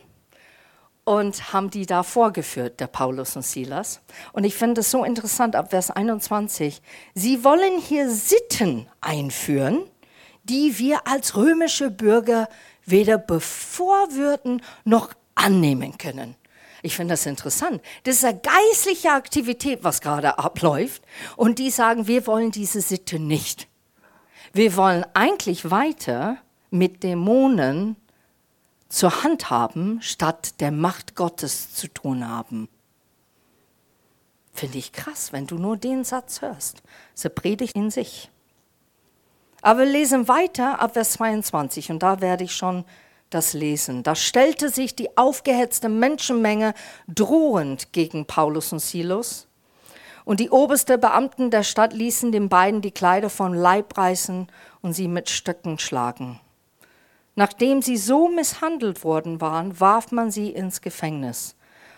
und 1.06 1.52
haben 1.52 1.70
die 1.70 1.86
da 1.86 2.02
vorgeführt, 2.02 2.80
der 2.80 2.88
Paulus 2.88 3.36
und 3.36 3.42
Silas. 3.42 4.00
Und 4.32 4.42
ich 4.42 4.56
finde 4.56 4.80
es 4.80 4.90
so 4.90 5.04
interessant 5.04 5.54
ab 5.54 5.70
Vers 5.70 5.92
21. 5.92 6.82
Sie 7.14 7.44
wollen 7.44 7.78
hier 7.80 8.10
Sitten 8.10 8.88
einführen, 9.00 9.84
die 10.42 10.78
wir 10.78 11.06
als 11.06 11.36
römische 11.36 11.92
Bürger 11.92 12.48
weder 12.84 13.18
bevorwürden 13.18 14.62
noch 14.84 15.10
annehmen 15.36 15.96
können. 15.96 16.34
Ich 16.82 16.96
finde 16.96 17.12
das 17.12 17.24
interessant. 17.24 17.80
Das 18.02 18.16
ist 18.16 18.24
eine 18.24 18.40
geistliche 18.40 19.12
Aktivität, 19.12 19.84
was 19.84 20.00
gerade 20.00 20.40
abläuft. 20.40 21.02
Und 21.36 21.60
die 21.60 21.70
sagen, 21.70 22.08
wir 22.08 22.26
wollen 22.26 22.50
diese 22.50 22.80
Sitte 22.80 23.20
nicht. 23.20 23.68
Wir 24.52 24.74
wollen 24.76 25.06
eigentlich 25.14 25.70
weiter 25.70 26.38
mit 26.70 27.04
Dämonen 27.04 27.94
zur 28.88 29.22
Hand 29.22 29.50
haben, 29.50 30.00
statt 30.02 30.60
der 30.60 30.70
Macht 30.70 31.16
Gottes 31.16 31.74
zu 31.74 31.88
tun 31.88 32.28
haben. 32.28 32.68
Finde 34.52 34.78
ich 34.78 34.92
krass, 34.92 35.32
wenn 35.32 35.46
du 35.46 35.56
nur 35.56 35.76
den 35.76 36.04
Satz 36.04 36.40
hörst. 36.40 36.82
Eine 37.20 37.30
Predigt 37.30 37.76
in 37.76 37.90
sich. 37.90 38.30
Aber 39.60 39.80
wir 39.80 39.86
lesen 39.86 40.28
weiter 40.28 40.80
ab 40.80 40.94
Vers 40.94 41.12
22 41.12 41.90
und 41.90 42.02
da 42.02 42.20
werde 42.20 42.44
ich 42.44 42.54
schon 42.54 42.84
das 43.30 43.52
lesen. 43.52 44.02
Da 44.02 44.14
stellte 44.14 44.70
sich 44.70 44.94
die 44.94 45.16
aufgehetzte 45.16 45.88
Menschenmenge 45.88 46.74
drohend 47.08 47.92
gegen 47.92 48.26
Paulus 48.26 48.72
und 48.72 48.78
Silos. 48.78 49.48
Und 50.24 50.40
die 50.40 50.50
obersten 50.50 51.00
Beamten 51.00 51.50
der 51.50 51.62
Stadt 51.62 51.92
ließen 51.92 52.32
den 52.32 52.48
beiden 52.48 52.80
die 52.80 52.90
Kleider 52.90 53.30
vom 53.30 53.52
Leib 53.52 53.96
reißen 53.96 54.48
und 54.80 54.92
sie 54.92 55.08
mit 55.08 55.30
Stöcken 55.30 55.78
schlagen. 55.78 56.40
Nachdem 57.36 57.82
sie 57.82 57.98
so 57.98 58.28
misshandelt 58.28 59.04
worden 59.04 59.40
waren, 59.42 59.78
warf 59.78 60.10
man 60.10 60.30
sie 60.30 60.50
ins 60.50 60.80
Gefängnis 60.80 61.54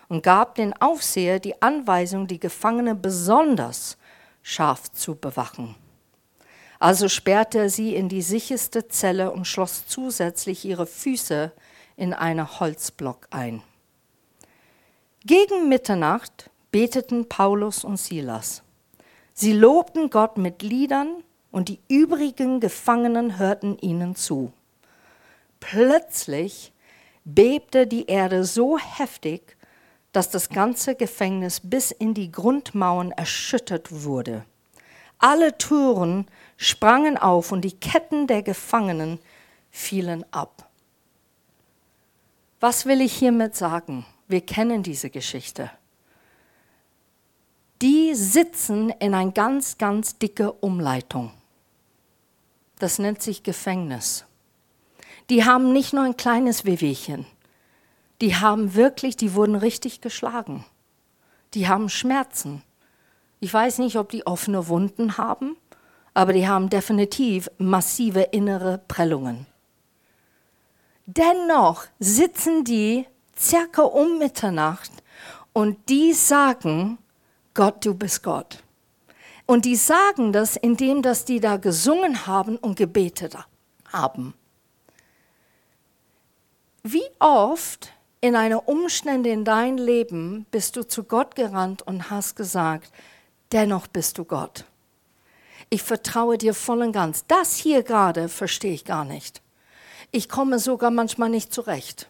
und 0.09 0.23
gab 0.23 0.57
den 0.57 0.73
Aufseher 0.75 1.39
die 1.39 1.63
Anweisung, 1.63 2.27
die 2.27 2.41
Gefangene 2.41 2.97
besonders 2.97 3.97
scharf 4.43 4.91
zu 4.91 5.15
bewachen. 5.15 5.77
Also 6.81 7.09
sperrte 7.09 7.59
er 7.59 7.71
sie 7.71 7.95
in 7.95 8.09
die 8.09 8.23
sicherste 8.23 8.89
Zelle 8.89 9.31
und 9.31 9.47
schloss 9.47 9.87
zusätzlich 9.87 10.65
ihre 10.65 10.87
Füße 10.87 11.53
in 11.97 12.15
einen 12.15 12.61
Holzblock 12.61 13.29
ein. 13.31 13.63
Gegen 15.25 15.69
Mitternacht 15.69 16.51
beteten 16.71 17.29
Paulus 17.29 17.85
und 17.85 17.97
Silas. 17.97 18.63
Sie 19.35 19.53
lobten 19.53 20.11
Gott 20.11 20.37
mit 20.37 20.63
Liedern 20.63 21.23
und 21.51 21.69
die 21.69 21.81
übrigen 21.89 22.61
Gefangenen 22.61 23.39
hörten 23.39 23.79
ihnen 23.79 24.17
zu. 24.17 24.53
Plötzlich 25.61 26.73
bebte 27.25 27.87
die 27.87 28.07
Erde 28.07 28.45
so 28.45 28.79
heftig, 28.79 29.57
dass 30.13 30.31
das 30.31 30.49
ganze 30.49 30.95
Gefängnis 30.95 31.61
bis 31.61 31.91
in 31.91 32.15
die 32.15 32.33
Grundmauern 32.33 33.13
erschüttert 33.13 34.05
wurde. 34.05 34.45
Alle 35.19 35.59
Türen 35.59 36.27
sprangen 36.57 37.19
auf 37.19 37.53
und 37.53 37.63
die 37.63 37.79
Ketten 37.79 38.27
der 38.27 38.43
Gefangenen 38.43 39.19
fielen 39.71 40.25
ab. 40.33 40.69
Was 42.61 42.87
will 42.87 43.01
ich 43.01 43.13
hiermit 43.13 43.55
sagen? 43.55 44.07
Wir 44.27 44.41
kennen 44.41 44.83
diese 44.83 45.11
Geschichte. 45.11 45.71
Die 47.83 48.15
sitzen 48.15 48.91
in 48.91 49.15
einer 49.15 49.31
ganz, 49.31 49.79
ganz 49.79 50.19
dicke 50.19 50.53
Umleitung. 50.53 51.33
Das 52.79 52.99
nennt 52.99 53.23
sich 53.23 53.43
Gefängnis 53.43 54.25
die 55.31 55.45
haben 55.45 55.73
nicht 55.73 55.93
nur 55.93 56.05
ein 56.05 56.17
kleines 56.17 56.65
Wehwehchen, 56.65 57.27
die 58.21 58.35
haben 58.35 58.75
wirklich, 58.75 59.17
die 59.17 59.35
wurden 59.35 59.55
richtig 59.55 60.01
geschlagen. 60.01 60.65
Die 61.55 61.69
haben 61.69 61.89
Schmerzen. 61.89 62.63
Ich 63.41 63.53
weiß 63.53 63.79
nicht, 63.79 63.97
ob 63.97 64.11
die 64.11 64.27
offene 64.27 64.69
Wunden 64.69 65.17
haben, 65.17 65.57
aber 66.15 66.33
die 66.33 66.49
haben 66.49 66.69
definitiv 66.69 67.49
massive 67.59 68.23
innere 68.23 68.79
Prellungen. 68.89 69.47
Dennoch 71.07 71.85
sitzen 72.01 72.65
die 72.65 73.07
circa 73.39 73.83
um 73.83 74.19
Mitternacht 74.19 74.91
und 75.53 75.89
die 75.89 76.13
sagen, 76.13 76.99
Gott, 77.55 77.87
du 77.87 77.95
bist 77.95 78.23
Gott. 78.23 78.63
Und 79.47 79.65
die 79.65 79.77
sagen 79.77 80.33
das, 80.33 80.57
indem 80.57 81.01
dass 81.01 81.25
die 81.25 81.41
da 81.41 81.57
gesungen 81.57 82.27
haben 82.27 82.57
und 82.57 82.77
gebetet 82.77 83.37
haben. 83.91 84.35
Wie 86.85 87.03
oft 87.19 87.93
in 88.21 88.37
einer 88.37 88.69
Umstände 88.69 89.31
in 89.31 89.45
dein 89.45 89.79
Leben 89.79 90.47
bist 90.53 90.77
du 90.77 90.87
zu 90.87 91.03
Gott 91.03 91.35
gerannt 91.35 91.83
und 91.83 92.09
hast 92.09 92.37
gesagt, 92.37 92.93
dennoch 93.51 93.89
bist 93.89 94.17
du 94.17 94.25
Gott. 94.25 94.65
Ich 95.71 95.83
vertraue 95.83 96.39
dir 96.39 96.55
voll 96.55 96.83
und 96.83 96.93
ganz. 96.93 97.27
Das 97.27 97.57
hier 97.57 97.83
gerade 97.83 98.29
verstehe 98.29 98.73
ich 98.73 98.85
gar 98.85 99.05
nicht. 99.05 99.43
Ich 100.13 100.29
komme 100.29 100.61
sogar 100.61 100.93
manchmal 100.93 101.31
nicht 101.31 101.53
zurecht. 101.53 102.09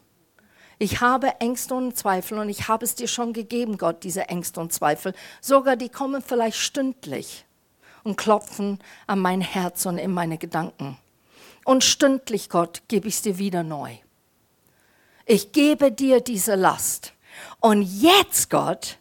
Ich 0.79 1.01
habe 1.01 1.41
Ängste 1.41 1.75
und 1.75 1.97
Zweifel 1.97 2.39
und 2.39 2.51
ich 2.51 2.69
habe 2.69 2.85
es 2.85 2.95
dir 2.95 3.09
schon 3.09 3.33
gegeben, 3.33 3.79
Gott, 3.79 4.05
diese 4.05 4.29
Ängste 4.29 4.61
und 4.61 4.73
Zweifel. 4.73 5.15
Sogar 5.41 5.77
die 5.77 5.89
kommen 5.89 6.23
vielleicht 6.23 6.59
stündlich 6.59 7.47
und 8.05 8.17
klopfen 8.17 8.79
an 9.07 9.19
mein 9.19 9.41
Herz 9.41 9.87
und 9.87 9.97
in 9.97 10.13
meine 10.13 10.37
Gedanken. 10.37 10.99
Und 11.65 11.85
stündlich, 11.85 12.51
Gott, 12.51 12.83
gebe 12.89 13.09
ich 13.09 13.15
es 13.15 13.23
dir 13.23 13.39
wieder 13.39 13.63
neu 13.63 13.99
ich 15.29 15.53
gebe 15.53 15.93
dir 15.93 16.21
diese 16.21 16.55
Last. 16.55 17.13
Und 17.61 17.83
jetzt, 17.83 18.51
Gott, 18.51 18.99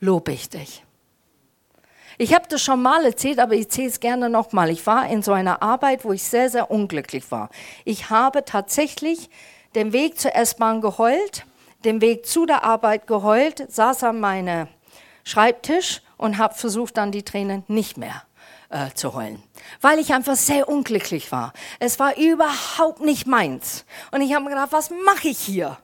lobe 0.00 0.32
ich 0.32 0.48
dich. 0.50 0.84
Ich 2.18 2.34
habe 2.34 2.46
das 2.48 2.60
schon 2.62 2.82
mal 2.82 3.04
erzählt, 3.04 3.38
aber 3.38 3.54
ich 3.54 3.62
erzähle 3.62 3.88
es 3.88 4.00
gerne 4.00 4.28
nochmal. 4.28 4.70
Ich 4.70 4.86
war 4.86 5.08
in 5.08 5.22
so 5.22 5.32
einer 5.32 5.62
Arbeit, 5.62 6.04
wo 6.04 6.12
ich 6.12 6.22
sehr, 6.22 6.50
sehr 6.50 6.70
unglücklich 6.70 7.30
war. 7.30 7.48
Ich 7.84 8.10
habe 8.10 8.44
tatsächlich 8.44 9.30
den 9.74 9.92
Weg 9.92 10.20
zur 10.20 10.34
S-Bahn 10.34 10.80
geheult, 10.80 11.46
den 11.84 12.00
Weg 12.00 12.26
zu 12.26 12.44
der 12.44 12.64
Arbeit 12.64 13.06
geheult, 13.06 13.64
saß 13.70 14.04
an 14.04 14.20
meinem 14.20 14.68
Schreibtisch 15.24 16.02
und 16.16 16.38
habe 16.38 16.54
versucht, 16.54 16.96
dann 16.96 17.12
die 17.12 17.22
Tränen 17.22 17.64
nicht 17.68 17.96
mehr 17.96 18.22
äh, 18.68 18.90
zu 18.94 19.14
heulen, 19.14 19.42
weil 19.80 19.98
ich 19.98 20.12
einfach 20.12 20.36
sehr 20.36 20.68
unglücklich 20.68 21.32
war. 21.32 21.52
Es 21.78 21.98
war 21.98 22.16
überhaupt 22.16 23.00
nicht 23.00 23.26
meins. 23.26 23.84
Und 24.10 24.20
ich 24.20 24.34
habe 24.34 24.44
mir 24.44 24.50
gedacht, 24.50 24.72
was 24.72 24.90
mache 24.90 25.28
ich 25.28 25.38
hier? 25.38 25.78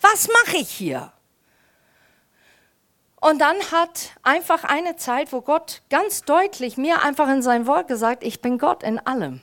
Was 0.00 0.28
mache 0.28 0.58
ich 0.58 0.70
hier? 0.70 1.12
Und 3.20 3.38
dann 3.38 3.56
hat 3.72 4.10
einfach 4.22 4.64
eine 4.64 4.96
Zeit, 4.96 5.32
wo 5.32 5.40
Gott 5.40 5.80
ganz 5.88 6.22
deutlich 6.22 6.76
mir 6.76 7.02
einfach 7.02 7.28
in 7.28 7.42
sein 7.42 7.66
Wort 7.66 7.88
gesagt, 7.88 8.22
ich 8.22 8.42
bin 8.42 8.58
Gott 8.58 8.82
in 8.82 8.98
allem. 8.98 9.40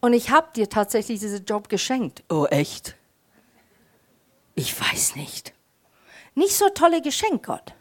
Und 0.00 0.12
ich 0.12 0.30
habe 0.30 0.48
dir 0.54 0.68
tatsächlich 0.68 1.20
diesen 1.20 1.44
Job 1.44 1.68
geschenkt. 1.68 2.22
Oh 2.30 2.46
echt? 2.46 2.94
Ich 4.54 4.80
weiß 4.80 5.16
nicht. 5.16 5.52
Nicht 6.34 6.56
so 6.56 6.68
tolle 6.68 7.02
Geschenk, 7.02 7.46
Gott. 7.46 7.74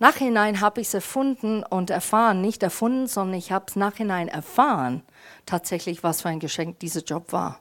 Nachhinein 0.00 0.62
habe 0.62 0.80
ich 0.80 0.88
es 0.88 0.94
erfunden 0.94 1.62
und 1.62 1.90
erfahren, 1.90 2.40
nicht 2.40 2.62
erfunden, 2.62 3.06
sondern 3.06 3.38
ich 3.38 3.52
habe 3.52 3.66
es 3.68 3.76
nachhinein 3.76 4.28
erfahren, 4.28 5.02
tatsächlich, 5.44 6.02
was 6.02 6.22
für 6.22 6.30
ein 6.30 6.40
Geschenk 6.40 6.78
dieser 6.78 7.02
Job 7.02 7.32
war. 7.32 7.60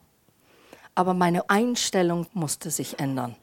Aber 0.95 1.13
meine 1.13 1.49
Einstellung 1.49 2.27
musste 2.31 2.71
sich 2.71 2.97
ändern. 2.97 3.35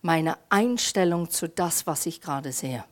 Meine 0.00 0.38
Einstellung 0.48 1.28
zu 1.28 1.48
das, 1.48 1.88
was 1.88 2.06
ich 2.06 2.20
gerade 2.20 2.52
sehe. 2.52 2.84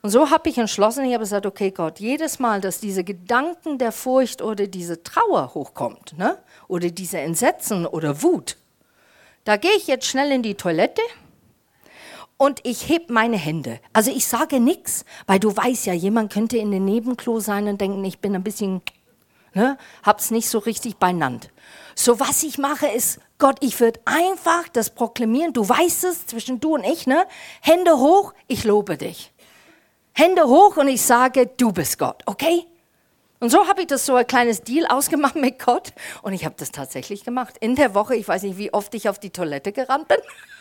Und 0.00 0.10
so 0.10 0.30
habe 0.30 0.48
ich 0.48 0.58
entschlossen, 0.58 1.06
ich 1.06 1.14
habe 1.14 1.24
gesagt, 1.24 1.44
okay 1.44 1.72
Gott, 1.72 1.98
jedes 1.98 2.38
Mal, 2.38 2.60
dass 2.60 2.78
diese 2.78 3.02
Gedanken 3.02 3.78
der 3.78 3.90
Furcht 3.90 4.42
oder 4.42 4.68
diese 4.68 5.02
Trauer 5.02 5.54
hochkommt, 5.54 6.16
ne? 6.16 6.38
oder 6.68 6.88
diese 6.90 7.18
Entsetzen 7.18 7.84
oder 7.84 8.22
Wut, 8.22 8.58
da 9.44 9.56
gehe 9.56 9.74
ich 9.76 9.88
jetzt 9.88 10.06
schnell 10.06 10.30
in 10.30 10.42
die 10.42 10.54
Toilette 10.54 11.02
und 12.36 12.60
ich 12.64 12.88
heb 12.88 13.10
meine 13.10 13.36
Hände. 13.36 13.80
Also 13.92 14.10
ich 14.10 14.26
sage 14.26 14.60
nichts, 14.60 15.04
weil 15.26 15.38
du 15.38 15.56
weißt 15.56 15.86
ja, 15.86 15.92
jemand 15.92 16.32
könnte 16.32 16.58
in 16.58 16.70
den 16.70 16.84
Nebenklo 16.84 17.40
sein 17.40 17.68
und 17.68 17.80
denken, 17.80 18.04
ich 18.04 18.18
bin 18.18 18.34
ein 18.34 18.44
bisschen, 18.44 18.82
ne, 19.54 19.78
hab's 20.02 20.30
nicht 20.30 20.48
so 20.48 20.58
richtig 20.58 20.96
beinannt. 20.96 21.50
So 21.94 22.18
was 22.18 22.42
ich 22.42 22.58
mache 22.58 22.86
ist, 22.88 23.20
Gott, 23.38 23.58
ich 23.60 23.78
würde 23.80 24.00
einfach 24.04 24.68
das 24.68 24.90
proklamieren, 24.90 25.52
du 25.52 25.68
weißt 25.68 26.04
es, 26.04 26.26
zwischen 26.26 26.60
du 26.60 26.74
und 26.74 26.84
ich, 26.84 27.06
ne? 27.06 27.24
Hände 27.60 27.98
hoch, 27.98 28.32
ich 28.48 28.64
lobe 28.64 28.96
dich. 28.96 29.32
Hände 30.12 30.46
hoch 30.46 30.76
und 30.76 30.88
ich 30.88 31.02
sage, 31.02 31.46
du 31.46 31.72
bist 31.72 31.98
Gott, 31.98 32.22
okay? 32.26 32.66
Und 33.40 33.50
so 33.50 33.66
habe 33.68 33.82
ich 33.82 33.88
das 33.88 34.06
so 34.06 34.14
ein 34.14 34.26
kleines 34.26 34.62
Deal 34.62 34.86
ausgemacht 34.86 35.36
mit 35.36 35.64
Gott 35.64 35.92
und 36.22 36.32
ich 36.32 36.44
habe 36.44 36.54
das 36.58 36.70
tatsächlich 36.72 37.24
gemacht. 37.24 37.56
In 37.60 37.76
der 37.76 37.94
Woche, 37.94 38.16
ich 38.16 38.26
weiß 38.26 38.42
nicht, 38.44 38.58
wie 38.58 38.72
oft 38.72 38.94
ich 38.94 39.08
auf 39.08 39.18
die 39.18 39.30
Toilette 39.30 39.72
gerannt 39.72 40.08
bin. 40.08 40.18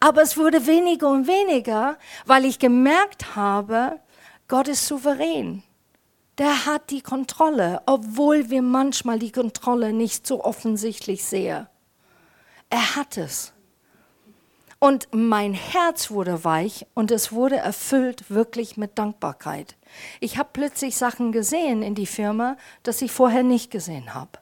Aber 0.00 0.22
es 0.22 0.36
wurde 0.36 0.66
weniger 0.66 1.10
und 1.10 1.26
weniger, 1.26 1.98
weil 2.26 2.44
ich 2.44 2.58
gemerkt 2.58 3.36
habe, 3.36 4.00
Gott 4.48 4.68
ist 4.68 4.86
souverän. 4.86 5.62
Der 6.38 6.66
hat 6.66 6.90
die 6.90 7.00
Kontrolle, 7.00 7.80
obwohl 7.86 8.50
wir 8.50 8.60
manchmal 8.60 9.18
die 9.18 9.32
Kontrolle 9.32 9.92
nicht 9.92 10.26
so 10.26 10.44
offensichtlich 10.44 11.24
sehen. 11.24 11.66
Er 12.68 12.96
hat 12.96 13.16
es. 13.16 13.54
Und 14.78 15.08
mein 15.12 15.54
Herz 15.54 16.10
wurde 16.10 16.44
weich 16.44 16.86
und 16.92 17.10
es 17.10 17.32
wurde 17.32 17.56
erfüllt 17.56 18.30
wirklich 18.30 18.76
mit 18.76 18.98
Dankbarkeit. 18.98 19.76
Ich 20.20 20.36
habe 20.36 20.50
plötzlich 20.52 20.96
Sachen 20.96 21.32
gesehen 21.32 21.82
in 21.82 21.94
die 21.94 22.06
Firma, 22.06 22.58
das 22.82 23.00
ich 23.00 23.10
vorher 23.10 23.42
nicht 23.42 23.70
gesehen 23.70 24.12
habe. 24.12 24.38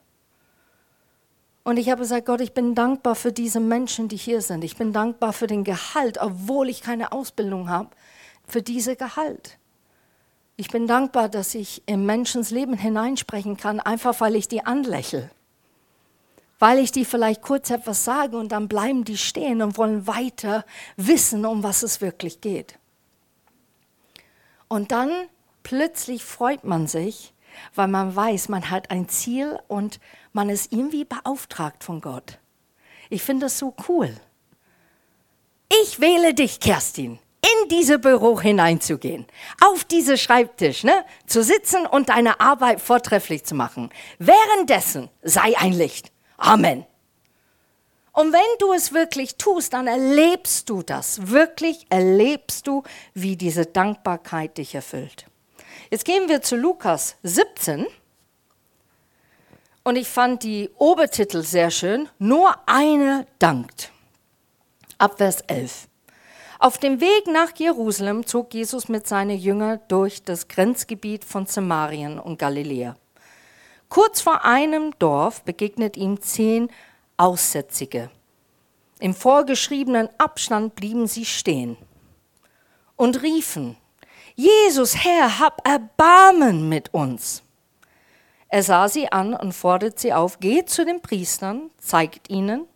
Und 1.64 1.78
ich 1.78 1.90
habe 1.90 2.02
gesagt, 2.02 2.26
Gott, 2.26 2.40
ich 2.40 2.52
bin 2.52 2.74
dankbar 2.74 3.14
für 3.14 3.32
diese 3.32 3.58
Menschen, 3.58 4.08
die 4.08 4.16
hier 4.16 4.42
sind. 4.42 4.62
Ich 4.64 4.76
bin 4.76 4.92
dankbar 4.92 5.32
für 5.32 5.46
den 5.46 5.64
Gehalt, 5.64 6.18
obwohl 6.20 6.68
ich 6.68 6.82
keine 6.82 7.12
Ausbildung 7.12 7.68
habe, 7.68 7.90
für 8.46 8.62
diese 8.62 8.96
Gehalt. 8.96 9.58
Ich 10.56 10.68
bin 10.68 10.86
dankbar, 10.86 11.28
dass 11.28 11.54
ich 11.54 11.82
im 11.86 12.06
Menschens 12.06 12.50
Leben 12.50 12.74
hineinsprechen 12.74 13.56
kann, 13.56 13.80
einfach 13.80 14.20
weil 14.20 14.36
ich 14.36 14.46
die 14.46 14.64
anlächle 14.64 15.30
weil 16.64 16.78
ich 16.78 16.92
die 16.92 17.04
vielleicht 17.04 17.42
kurz 17.42 17.68
etwas 17.68 18.04
sage 18.04 18.38
und 18.38 18.50
dann 18.50 18.68
bleiben 18.68 19.04
die 19.04 19.18
stehen 19.18 19.60
und 19.60 19.76
wollen 19.76 20.06
weiter 20.06 20.64
wissen, 20.96 21.44
um 21.44 21.62
was 21.62 21.82
es 21.82 22.00
wirklich 22.00 22.40
geht. 22.40 22.78
Und 24.66 24.90
dann 24.90 25.10
plötzlich 25.62 26.24
freut 26.24 26.64
man 26.64 26.86
sich, 26.86 27.33
weil 27.74 27.88
man 27.88 28.14
weiß, 28.14 28.48
man 28.48 28.70
hat 28.70 28.90
ein 28.90 29.08
Ziel 29.08 29.58
und 29.68 30.00
man 30.32 30.48
ist 30.48 30.72
irgendwie 30.72 31.04
beauftragt 31.04 31.84
von 31.84 32.00
Gott. 32.00 32.38
Ich 33.10 33.22
finde 33.22 33.46
das 33.46 33.58
so 33.58 33.74
cool. 33.88 34.14
Ich 35.82 36.00
wähle 36.00 36.34
dich, 36.34 36.60
Kerstin, 36.60 37.18
in 37.42 37.68
diese 37.68 37.98
Büro 37.98 38.40
hineinzugehen, 38.40 39.26
auf 39.60 39.84
diese 39.84 40.16
Schreibtisch, 40.16 40.84
ne, 40.84 41.04
zu 41.26 41.42
sitzen 41.42 41.86
und 41.86 42.08
deine 42.08 42.40
Arbeit 42.40 42.80
vortrefflich 42.80 43.44
zu 43.44 43.54
machen. 43.54 43.90
Währenddessen 44.18 45.10
sei 45.22 45.56
ein 45.58 45.72
Licht. 45.72 46.10
Amen. 46.36 46.86
Und 48.12 48.32
wenn 48.32 48.58
du 48.60 48.72
es 48.72 48.92
wirklich 48.92 49.36
tust, 49.36 49.72
dann 49.72 49.88
erlebst 49.88 50.70
du 50.70 50.82
das. 50.82 51.28
Wirklich 51.28 51.86
erlebst 51.90 52.66
du, 52.68 52.84
wie 53.12 53.36
diese 53.36 53.66
Dankbarkeit 53.66 54.56
dich 54.56 54.74
erfüllt. 54.74 55.26
Jetzt 55.90 56.04
gehen 56.04 56.28
wir 56.28 56.42
zu 56.42 56.56
Lukas 56.56 57.16
17. 57.22 57.86
Und 59.82 59.96
ich 59.96 60.08
fand 60.08 60.42
die 60.42 60.70
Obertitel 60.78 61.42
sehr 61.42 61.70
schön. 61.70 62.08
Nur 62.18 62.54
eine 62.66 63.26
dankt. 63.38 63.92
Ab 64.98 65.18
Vers 65.18 65.42
11. 65.42 65.88
Auf 66.58 66.78
dem 66.78 67.00
Weg 67.00 67.26
nach 67.26 67.54
Jerusalem 67.56 68.26
zog 68.26 68.54
Jesus 68.54 68.88
mit 68.88 69.06
seinen 69.06 69.38
Jüngern 69.38 69.80
durch 69.88 70.22
das 70.22 70.48
Grenzgebiet 70.48 71.24
von 71.24 71.44
Samarien 71.46 72.18
und 72.18 72.38
Galiläa. 72.38 72.96
Kurz 73.90 74.22
vor 74.22 74.44
einem 74.44 74.98
Dorf 74.98 75.42
begegnet 75.42 75.96
ihm 75.96 76.20
zehn 76.20 76.70
Aussätzige. 77.16 78.10
Im 78.98 79.14
vorgeschriebenen 79.14 80.08
Abstand 80.18 80.74
blieben 80.74 81.06
sie 81.06 81.26
stehen 81.26 81.76
und 82.96 83.22
riefen, 83.22 83.76
Jesus, 84.36 85.04
Herr, 85.04 85.38
hab 85.38 85.66
Erbarmen 85.66 86.68
mit 86.68 86.92
uns. 86.92 87.42
Er 88.48 88.62
sah 88.62 88.88
sie 88.88 89.10
an 89.10 89.34
und 89.34 89.52
fordert 89.52 89.98
sie 89.98 90.12
auf, 90.12 90.40
geht 90.40 90.70
zu 90.70 90.84
den 90.84 91.00
Priestern, 91.00 91.70
zeigt 91.78 92.30
ihnen, 92.30 92.66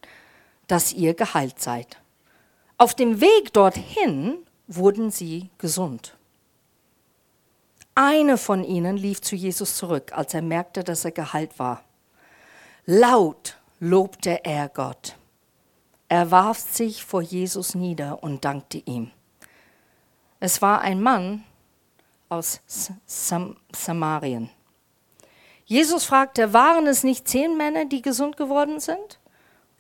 dass 0.67 0.93
ihr 0.93 1.15
geheilt 1.15 1.61
seid. 1.61 1.99
Auf 2.77 2.95
dem 2.95 3.21
Weg 3.21 3.53
dorthin 3.53 4.39
wurden 4.69 5.11
sie 5.11 5.51
gesund. 5.59 6.17
Eine 7.95 8.39
von 8.39 8.63
ihnen 8.63 8.97
lief 8.97 9.21
zu 9.21 9.35
Jesus 9.35 9.77
zurück, 9.77 10.13
als 10.15 10.33
er 10.35 10.43
merkte, 10.43 10.85
dass 10.85 11.05
er 11.05 11.11
geheilt 11.11 11.59
war. 11.59 11.83
Laut 12.87 13.57
lobte 13.81 14.45
er 14.45 14.69
Gott. 14.69 15.17
Er 16.09 16.31
warf 16.31 16.59
sich 16.59 17.05
vor 17.05 17.23
Jesus 17.23 17.75
nieder 17.75 18.23
und 18.23 18.45
dankte 18.45 18.79
ihm. 18.79 19.11
Es 20.41 20.63
war 20.63 20.81
ein 20.81 21.03
Mann 21.03 21.45
aus 22.29 22.61
Sam 23.07 23.57
Samarien. 23.75 24.51
Jesus 25.65 26.05
fragte, 26.05 26.53
waren 26.53 26.87
es 26.87 27.05
nicht 27.05 27.29
zehn 27.29 27.57
Männer, 27.57 27.85
die 27.85 28.03
gesund 28.03 28.37
geworden 28.37 28.81
sind? 28.81 29.21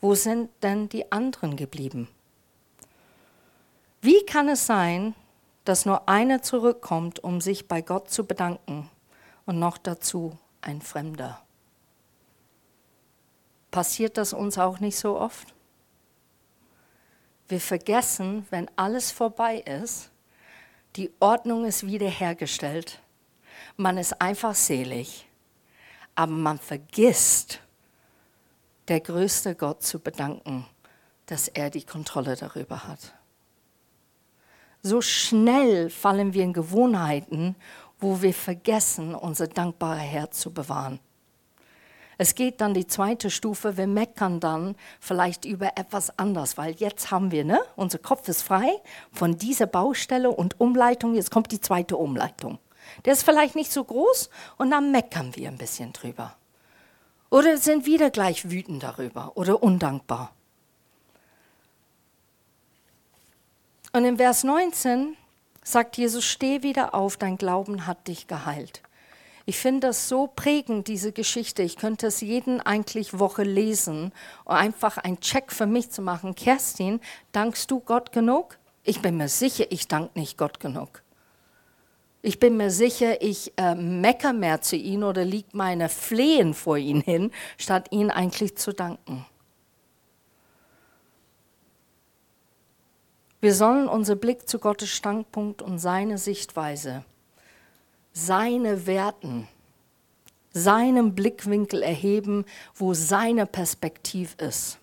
Wo 0.00 0.14
sind 0.14 0.50
denn 0.62 0.88
die 0.88 1.10
anderen 1.10 1.56
geblieben? 1.56 2.08
Wie 4.00 4.24
kann 4.26 4.48
es 4.48 4.66
sein, 4.66 5.14
dass 5.68 5.84
nur 5.84 6.08
einer 6.08 6.40
zurückkommt, 6.40 7.22
um 7.22 7.42
sich 7.42 7.68
bei 7.68 7.82
Gott 7.82 8.10
zu 8.10 8.24
bedanken 8.24 8.88
und 9.44 9.58
noch 9.58 9.76
dazu 9.76 10.38
ein 10.62 10.80
Fremder. 10.80 11.42
Passiert 13.70 14.16
das 14.16 14.32
uns 14.32 14.56
auch 14.56 14.80
nicht 14.80 14.98
so 14.98 15.20
oft? 15.20 15.52
Wir 17.48 17.60
vergessen, 17.60 18.46
wenn 18.48 18.70
alles 18.76 19.10
vorbei 19.10 19.58
ist, 19.58 20.10
die 20.96 21.10
Ordnung 21.20 21.64
ist 21.64 21.86
wiederhergestellt, 21.86 23.00
man 23.76 23.98
ist 23.98 24.20
einfach 24.20 24.54
selig, 24.54 25.28
aber 26.14 26.32
man 26.32 26.58
vergisst, 26.58 27.60
der 28.88 29.00
größte 29.00 29.54
Gott 29.54 29.82
zu 29.82 30.00
bedanken, 30.00 30.66
dass 31.26 31.48
er 31.48 31.70
die 31.70 31.84
Kontrolle 31.84 32.36
darüber 32.36 32.84
hat. 32.84 33.14
So 34.82 35.00
schnell 35.00 35.90
fallen 35.90 36.32
wir 36.32 36.44
in 36.44 36.52
Gewohnheiten, 36.52 37.54
wo 37.98 38.22
wir 38.22 38.32
vergessen, 38.32 39.14
unser 39.14 39.46
dankbare 39.46 39.98
Herz 39.98 40.40
zu 40.40 40.52
bewahren. 40.52 41.00
Es 42.20 42.34
geht 42.34 42.60
dann 42.60 42.74
die 42.74 42.88
zweite 42.88 43.30
Stufe, 43.30 43.76
wir 43.76 43.86
meckern 43.86 44.40
dann 44.40 44.74
vielleicht 44.98 45.44
über 45.44 45.78
etwas 45.78 46.18
anders, 46.18 46.58
weil 46.58 46.72
jetzt 46.72 47.12
haben 47.12 47.30
wir, 47.30 47.44
ne, 47.44 47.60
unser 47.76 47.98
Kopf 47.98 48.28
ist 48.28 48.42
frei 48.42 48.68
von 49.12 49.38
dieser 49.38 49.66
Baustelle 49.66 50.30
und 50.30 50.60
Umleitung, 50.60 51.14
jetzt 51.14 51.30
kommt 51.30 51.52
die 51.52 51.60
zweite 51.60 51.96
Umleitung. 51.96 52.58
Der 53.04 53.12
ist 53.12 53.22
vielleicht 53.22 53.54
nicht 53.54 53.70
so 53.70 53.84
groß 53.84 54.30
und 54.56 54.72
dann 54.72 54.90
meckern 54.90 55.36
wir 55.36 55.48
ein 55.48 55.58
bisschen 55.58 55.92
drüber. 55.92 56.34
Oder 57.30 57.56
sind 57.56 57.86
wieder 57.86 58.10
gleich 58.10 58.50
wütend 58.50 58.82
darüber 58.82 59.32
oder 59.36 59.62
undankbar. 59.62 60.32
Und 63.92 64.04
im 64.04 64.16
Vers 64.16 64.42
19 64.42 65.16
sagt 65.62 65.96
Jesus, 65.96 66.24
steh 66.24 66.62
wieder 66.62 66.94
auf, 66.94 67.16
dein 67.16 67.36
Glauben 67.38 67.86
hat 67.86 68.08
dich 68.08 68.26
geheilt. 68.26 68.82
Ich 69.48 69.56
finde 69.56 69.86
das 69.86 70.10
so 70.10 70.26
prägend, 70.26 70.88
diese 70.88 71.10
Geschichte. 71.10 71.62
Ich 71.62 71.76
könnte 71.76 72.08
es 72.08 72.20
jeden 72.20 72.60
eigentlich 72.60 73.18
Woche 73.18 73.44
lesen, 73.44 74.12
um 74.44 74.54
einfach 74.54 74.98
einen 74.98 75.20
Check 75.20 75.52
für 75.52 75.64
mich 75.64 75.90
zu 75.90 76.02
machen. 76.02 76.34
Kerstin, 76.34 77.00
dankst 77.32 77.70
du 77.70 77.80
Gott 77.80 78.12
genug? 78.12 78.58
Ich 78.84 79.00
bin 79.00 79.16
mir 79.16 79.28
sicher, 79.28 79.64
ich 79.70 79.88
danke 79.88 80.18
nicht 80.18 80.36
Gott 80.36 80.60
genug. 80.60 81.02
Ich 82.20 82.38
bin 82.38 82.58
mir 82.58 82.70
sicher, 82.70 83.22
ich 83.22 83.54
äh, 83.56 83.74
mecker 83.74 84.34
mehr 84.34 84.60
zu 84.60 84.76
ihm 84.76 85.02
oder 85.02 85.24
liegt 85.24 85.54
meine 85.54 85.88
Flehen 85.88 86.52
vor 86.52 86.76
ihn 86.76 87.00
hin, 87.00 87.30
statt 87.56 87.86
ihn 87.90 88.10
eigentlich 88.10 88.58
zu 88.58 88.74
danken. 88.74 89.24
Wir 93.40 93.54
sollen 93.54 93.88
unseren 93.88 94.20
Blick 94.20 94.46
zu 94.46 94.58
Gottes 94.58 94.90
Standpunkt 94.90 95.62
und 95.62 95.78
seine 95.78 96.18
Sichtweise, 96.18 97.02
seine 98.18 98.86
Werten, 98.86 99.48
seinem 100.52 101.14
Blickwinkel 101.14 101.82
erheben, 101.82 102.44
wo 102.74 102.94
seine 102.94 103.46
Perspektive 103.46 104.34
ist. 104.44 104.78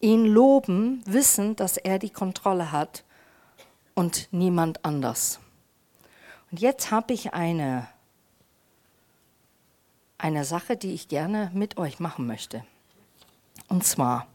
Ihn 0.00 0.24
loben, 0.24 1.02
wissen, 1.06 1.56
dass 1.56 1.76
er 1.76 1.98
die 1.98 2.10
Kontrolle 2.10 2.70
hat 2.70 3.04
und 3.94 4.28
niemand 4.30 4.84
anders. 4.84 5.40
Und 6.50 6.60
jetzt 6.60 6.92
habe 6.92 7.12
ich 7.12 7.34
eine, 7.34 7.88
eine 10.16 10.44
Sache, 10.44 10.76
die 10.76 10.94
ich 10.94 11.08
gerne 11.08 11.50
mit 11.52 11.76
euch 11.76 11.98
machen 11.98 12.26
möchte. 12.26 12.64
Und 13.68 13.84
zwar, 13.84 14.28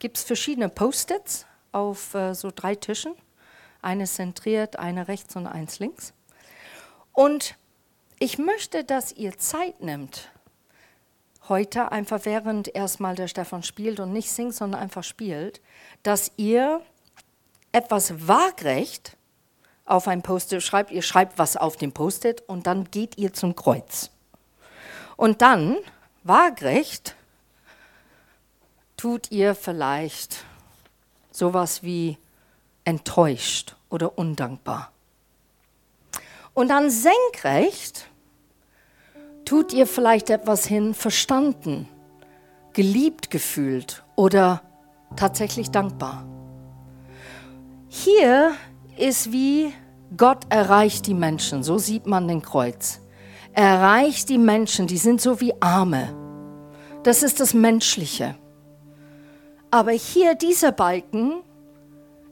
gibt 0.00 0.16
es 0.16 0.24
verschiedene 0.24 0.68
Post-its 0.68 1.46
auf 1.70 2.14
äh, 2.14 2.34
so 2.34 2.50
drei 2.54 2.74
Tischen. 2.74 3.14
Eine 3.82 4.04
zentriert, 4.06 4.78
eine 4.78 5.08
rechts 5.08 5.36
und 5.36 5.46
eins 5.46 5.78
links. 5.78 6.14
Und 7.12 7.56
ich 8.18 8.38
möchte, 8.38 8.84
dass 8.84 9.12
ihr 9.12 9.36
Zeit 9.38 9.80
nimmt, 9.80 10.30
heute 11.48 11.92
einfach 11.92 12.20
während 12.24 12.74
erstmal 12.74 13.16
der 13.16 13.28
Stefan 13.28 13.62
spielt 13.62 14.00
und 14.00 14.12
nicht 14.12 14.30
singt, 14.30 14.54
sondern 14.54 14.80
einfach 14.80 15.04
spielt, 15.04 15.60
dass 16.02 16.32
ihr 16.36 16.80
etwas 17.72 18.28
waagrecht 18.28 19.16
auf 19.84 20.06
ein 20.06 20.22
Post-it 20.22 20.62
schreibt. 20.62 20.90
Ihr 20.90 21.02
schreibt 21.02 21.38
was 21.38 21.56
auf 21.56 21.76
dem 21.76 21.92
Post-it 21.92 22.42
und 22.42 22.66
dann 22.66 22.90
geht 22.90 23.18
ihr 23.18 23.32
zum 23.32 23.56
Kreuz. 23.56 24.10
Und 25.16 25.42
dann 25.42 25.76
waagrecht 26.22 27.16
tut 28.96 29.30
ihr 29.30 29.54
vielleicht 29.54 30.44
sowas 31.32 31.82
wie 31.82 32.18
enttäuscht 32.84 33.76
oder 33.90 34.18
undankbar. 34.18 34.92
Und 36.54 36.68
dann 36.68 36.90
senkrecht 36.90 38.08
tut 39.44 39.72
ihr 39.72 39.86
vielleicht 39.86 40.30
etwas 40.30 40.66
hin, 40.66 40.94
verstanden, 40.94 41.88
geliebt 42.72 43.30
gefühlt 43.30 44.02
oder 44.16 44.62
tatsächlich 45.16 45.70
dankbar. 45.70 46.26
Hier 47.88 48.52
ist 48.96 49.32
wie 49.32 49.72
Gott 50.16 50.44
erreicht 50.50 51.06
die 51.06 51.14
Menschen, 51.14 51.62
so 51.62 51.78
sieht 51.78 52.06
man 52.06 52.28
den 52.28 52.42
Kreuz. 52.42 53.00
Er 53.52 53.66
erreicht 53.66 54.28
die 54.28 54.38
Menschen, 54.38 54.86
die 54.86 54.98
sind 54.98 55.20
so 55.20 55.40
wie 55.40 55.54
Arme. 55.60 56.14
Das 57.02 57.22
ist 57.22 57.40
das 57.40 57.52
Menschliche. 57.52 58.34
Aber 59.70 59.92
hier 59.92 60.34
dieser 60.34 60.72
Balken 60.72 61.42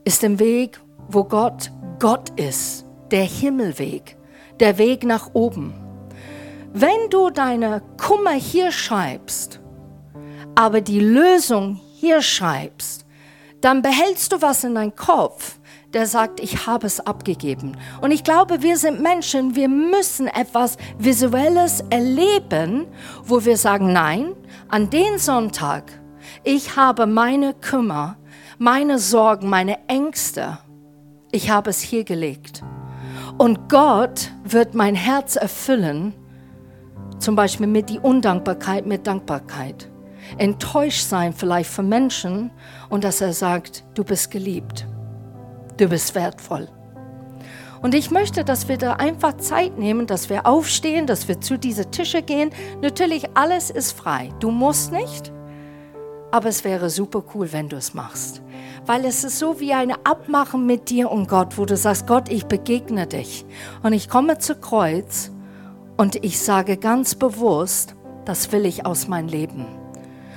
ist 0.05 0.23
der 0.23 0.39
Weg, 0.39 0.81
wo 1.09 1.25
Gott 1.25 1.71
Gott 2.01 2.31
ist, 2.41 2.87
der 3.11 3.25
Himmelweg, 3.25 4.17
der 4.59 4.79
Weg 4.79 5.05
nach 5.05 5.35
oben. 5.35 5.75
Wenn 6.73 7.11
du 7.11 7.29
deine 7.29 7.83
Kummer 7.99 8.33
hier 8.33 8.73
schreibst, 8.73 9.61
aber 10.55 10.81
die 10.81 11.01
Lösung 11.01 11.79
hier 11.93 12.23
schreibst, 12.23 13.05
dann 13.61 13.83
behältst 13.83 14.33
du 14.33 14.41
was 14.41 14.65
in 14.65 14.77
deinem 14.77 14.97
Kopf, 14.97 15.59
der 15.93 16.07
sagt, 16.07 16.41
ich 16.41 16.67
habe 16.67 16.87
es 16.87 17.01
abgegeben. 17.01 17.77
Und 18.01 18.13
ich 18.13 18.25
glaube, 18.25 18.63
wir 18.63 18.79
sind 18.79 19.03
Menschen, 19.03 19.55
wir 19.55 19.69
müssen 19.69 20.29
etwas 20.29 20.79
Visuelles 20.99 21.85
erleben, 21.91 22.87
wo 23.25 23.45
wir 23.45 23.59
sagen, 23.59 23.93
nein, 23.93 24.33
an 24.69 24.89
den 24.89 25.19
Sonntag, 25.19 26.01
ich 26.45 26.77
habe 26.77 27.07
meine 27.07 27.53
Kümmer, 27.53 28.17
meine 28.63 28.99
Sorgen, 28.99 29.49
meine 29.49 29.79
Ängste, 29.89 30.59
ich 31.33 31.49
habe 31.49 31.71
es 31.71 31.81
hier 31.81 32.05
gelegt. 32.05 32.63
Und 33.39 33.71
Gott 33.71 34.33
wird 34.45 34.75
mein 34.75 34.95
Herz 34.95 35.37
erfüllen, 35.37 36.13
zum 37.19 37.37
Beispiel 37.37 37.67
mit 37.67 37.89
die 37.89 37.99
Undankbarkeit, 37.99 38.85
mit 38.85 39.07
Dankbarkeit. 39.07 39.89
Enttäuscht 40.37 41.09
sein 41.09 41.33
vielleicht 41.33 41.71
von 41.71 41.89
Menschen 41.89 42.51
und 42.91 43.03
dass 43.03 43.23
er 43.23 43.33
sagt, 43.33 43.83
du 43.95 44.05
bist 44.05 44.31
geliebt, 44.31 44.87
du 45.79 45.89
bist 45.89 46.15
wertvoll. 46.15 46.69
Und 47.81 47.95
ich 47.95 48.11
möchte, 48.11 48.45
dass 48.45 48.69
wir 48.69 48.77
da 48.77 48.93
einfach 48.97 49.39
Zeit 49.39 49.79
nehmen, 49.79 50.07
dass 50.07 50.29
wir 50.29 50.45
aufstehen, 50.45 51.07
dass 51.07 51.29
wir 51.29 51.41
zu 51.41 51.59
diesen 51.59 51.91
Tische 51.93 52.21
gehen. 52.21 52.51
Natürlich, 52.83 53.25
alles 53.39 53.71
ist 53.71 53.93
frei. 53.93 54.29
Du 54.39 54.51
musst 54.51 54.93
nicht, 54.93 55.33
aber 56.31 56.51
es 56.51 56.63
wäre 56.63 56.91
super 56.91 57.25
cool, 57.35 57.51
wenn 57.55 57.71
du 57.71 57.77
es 57.77 57.95
machst 57.95 58.43
weil 58.87 59.05
es 59.05 59.25
ist 59.25 59.39
so 59.39 59.61
wie 59.61 59.73
eine 59.73 59.95
Abmachen 60.05 60.67
mit 60.67 60.91
dir 60.91 61.11
und 61.11 61.29
Gott, 61.29 61.59
wo 61.59 61.65
du 61.65 61.77
sagst, 61.77 62.07
Gott, 62.07 62.29
ich 62.29 62.47
begegne 62.47 63.07
dich 63.07 63.45
und 63.83 63.93
ich 63.93 64.09
komme 64.09 64.39
zu 64.39 64.57
Kreuz 64.57 65.31
und 65.97 66.25
ich 66.25 66.41
sage 66.41 66.77
ganz 66.77 67.15
bewusst, 67.15 67.95
das 68.25 68.53
will 68.53 68.65
ich 68.65 68.87
aus 68.87 69.09
meinem 69.09 69.29
Leben. 69.29 69.67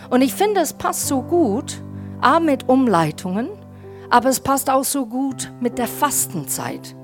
Und 0.09 0.21
ich 0.21 0.33
finde, 0.33 0.61
es 0.61 0.73
passt 0.73 1.07
so 1.07 1.21
gut, 1.21 1.81
A 2.21 2.39
mit 2.39 2.69
Umleitungen, 2.69 3.49
aber 4.09 4.29
es 4.29 4.39
passt 4.39 4.69
auch 4.69 4.83
so 4.83 5.05
gut 5.05 5.51
mit 5.59 5.77
der 5.77 5.87
Fastenzeit. 5.87 6.95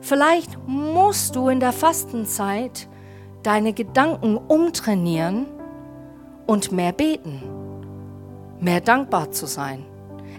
Vielleicht 0.00 0.58
musst 0.66 1.36
du 1.36 1.48
in 1.48 1.60
der 1.60 1.72
Fastenzeit 1.72 2.88
deine 3.42 3.72
Gedanken 3.72 4.36
umtrainieren 4.36 5.46
und 6.46 6.72
mehr 6.72 6.92
beten, 6.92 7.42
mehr 8.60 8.80
dankbar 8.80 9.30
zu 9.30 9.46
sein 9.46 9.84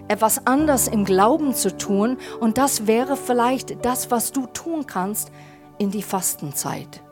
etwas 0.08 0.46
anders 0.46 0.88
im 0.88 1.04
Glauben 1.04 1.54
zu 1.54 1.76
tun. 1.76 2.16
Und 2.40 2.58
das 2.58 2.86
wäre 2.86 3.16
vielleicht 3.16 3.84
das, 3.84 4.10
was 4.10 4.32
du 4.32 4.46
tun 4.46 4.86
kannst 4.86 5.30
in 5.78 5.90
die 5.90 6.02
Fastenzeit. 6.02 7.02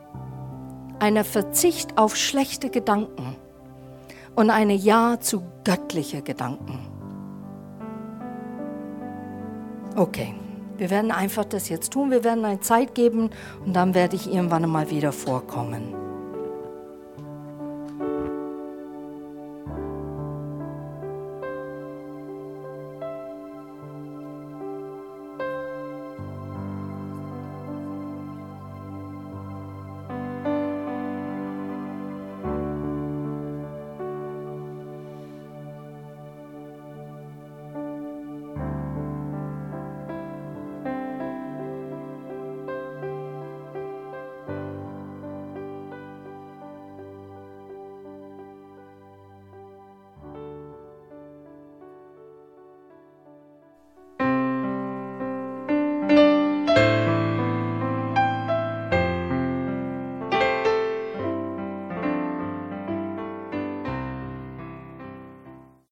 Eine 0.99 1.23
Verzicht 1.23 1.97
auf 1.97 2.15
schlechte 2.15 2.69
Gedanken 2.69 3.35
und 4.35 4.49
eine 4.49 4.73
Ja 4.73 5.19
zu 5.19 5.43
göttliche 5.63 6.21
Gedanken. 6.21 6.79
Okay, 9.95 10.35
wir 10.77 10.89
werden 10.91 11.11
einfach 11.11 11.45
das 11.45 11.69
jetzt 11.69 11.93
tun. 11.93 12.11
Wir 12.11 12.23
werden 12.23 12.45
eine 12.45 12.59
Zeit 12.59 12.93
geben 12.93 13.31
und 13.65 13.75
dann 13.75 13.95
werde 13.95 14.15
ich 14.15 14.31
irgendwann 14.31 14.69
mal 14.69 14.91
wieder 14.91 15.11
vorkommen. 15.11 16.06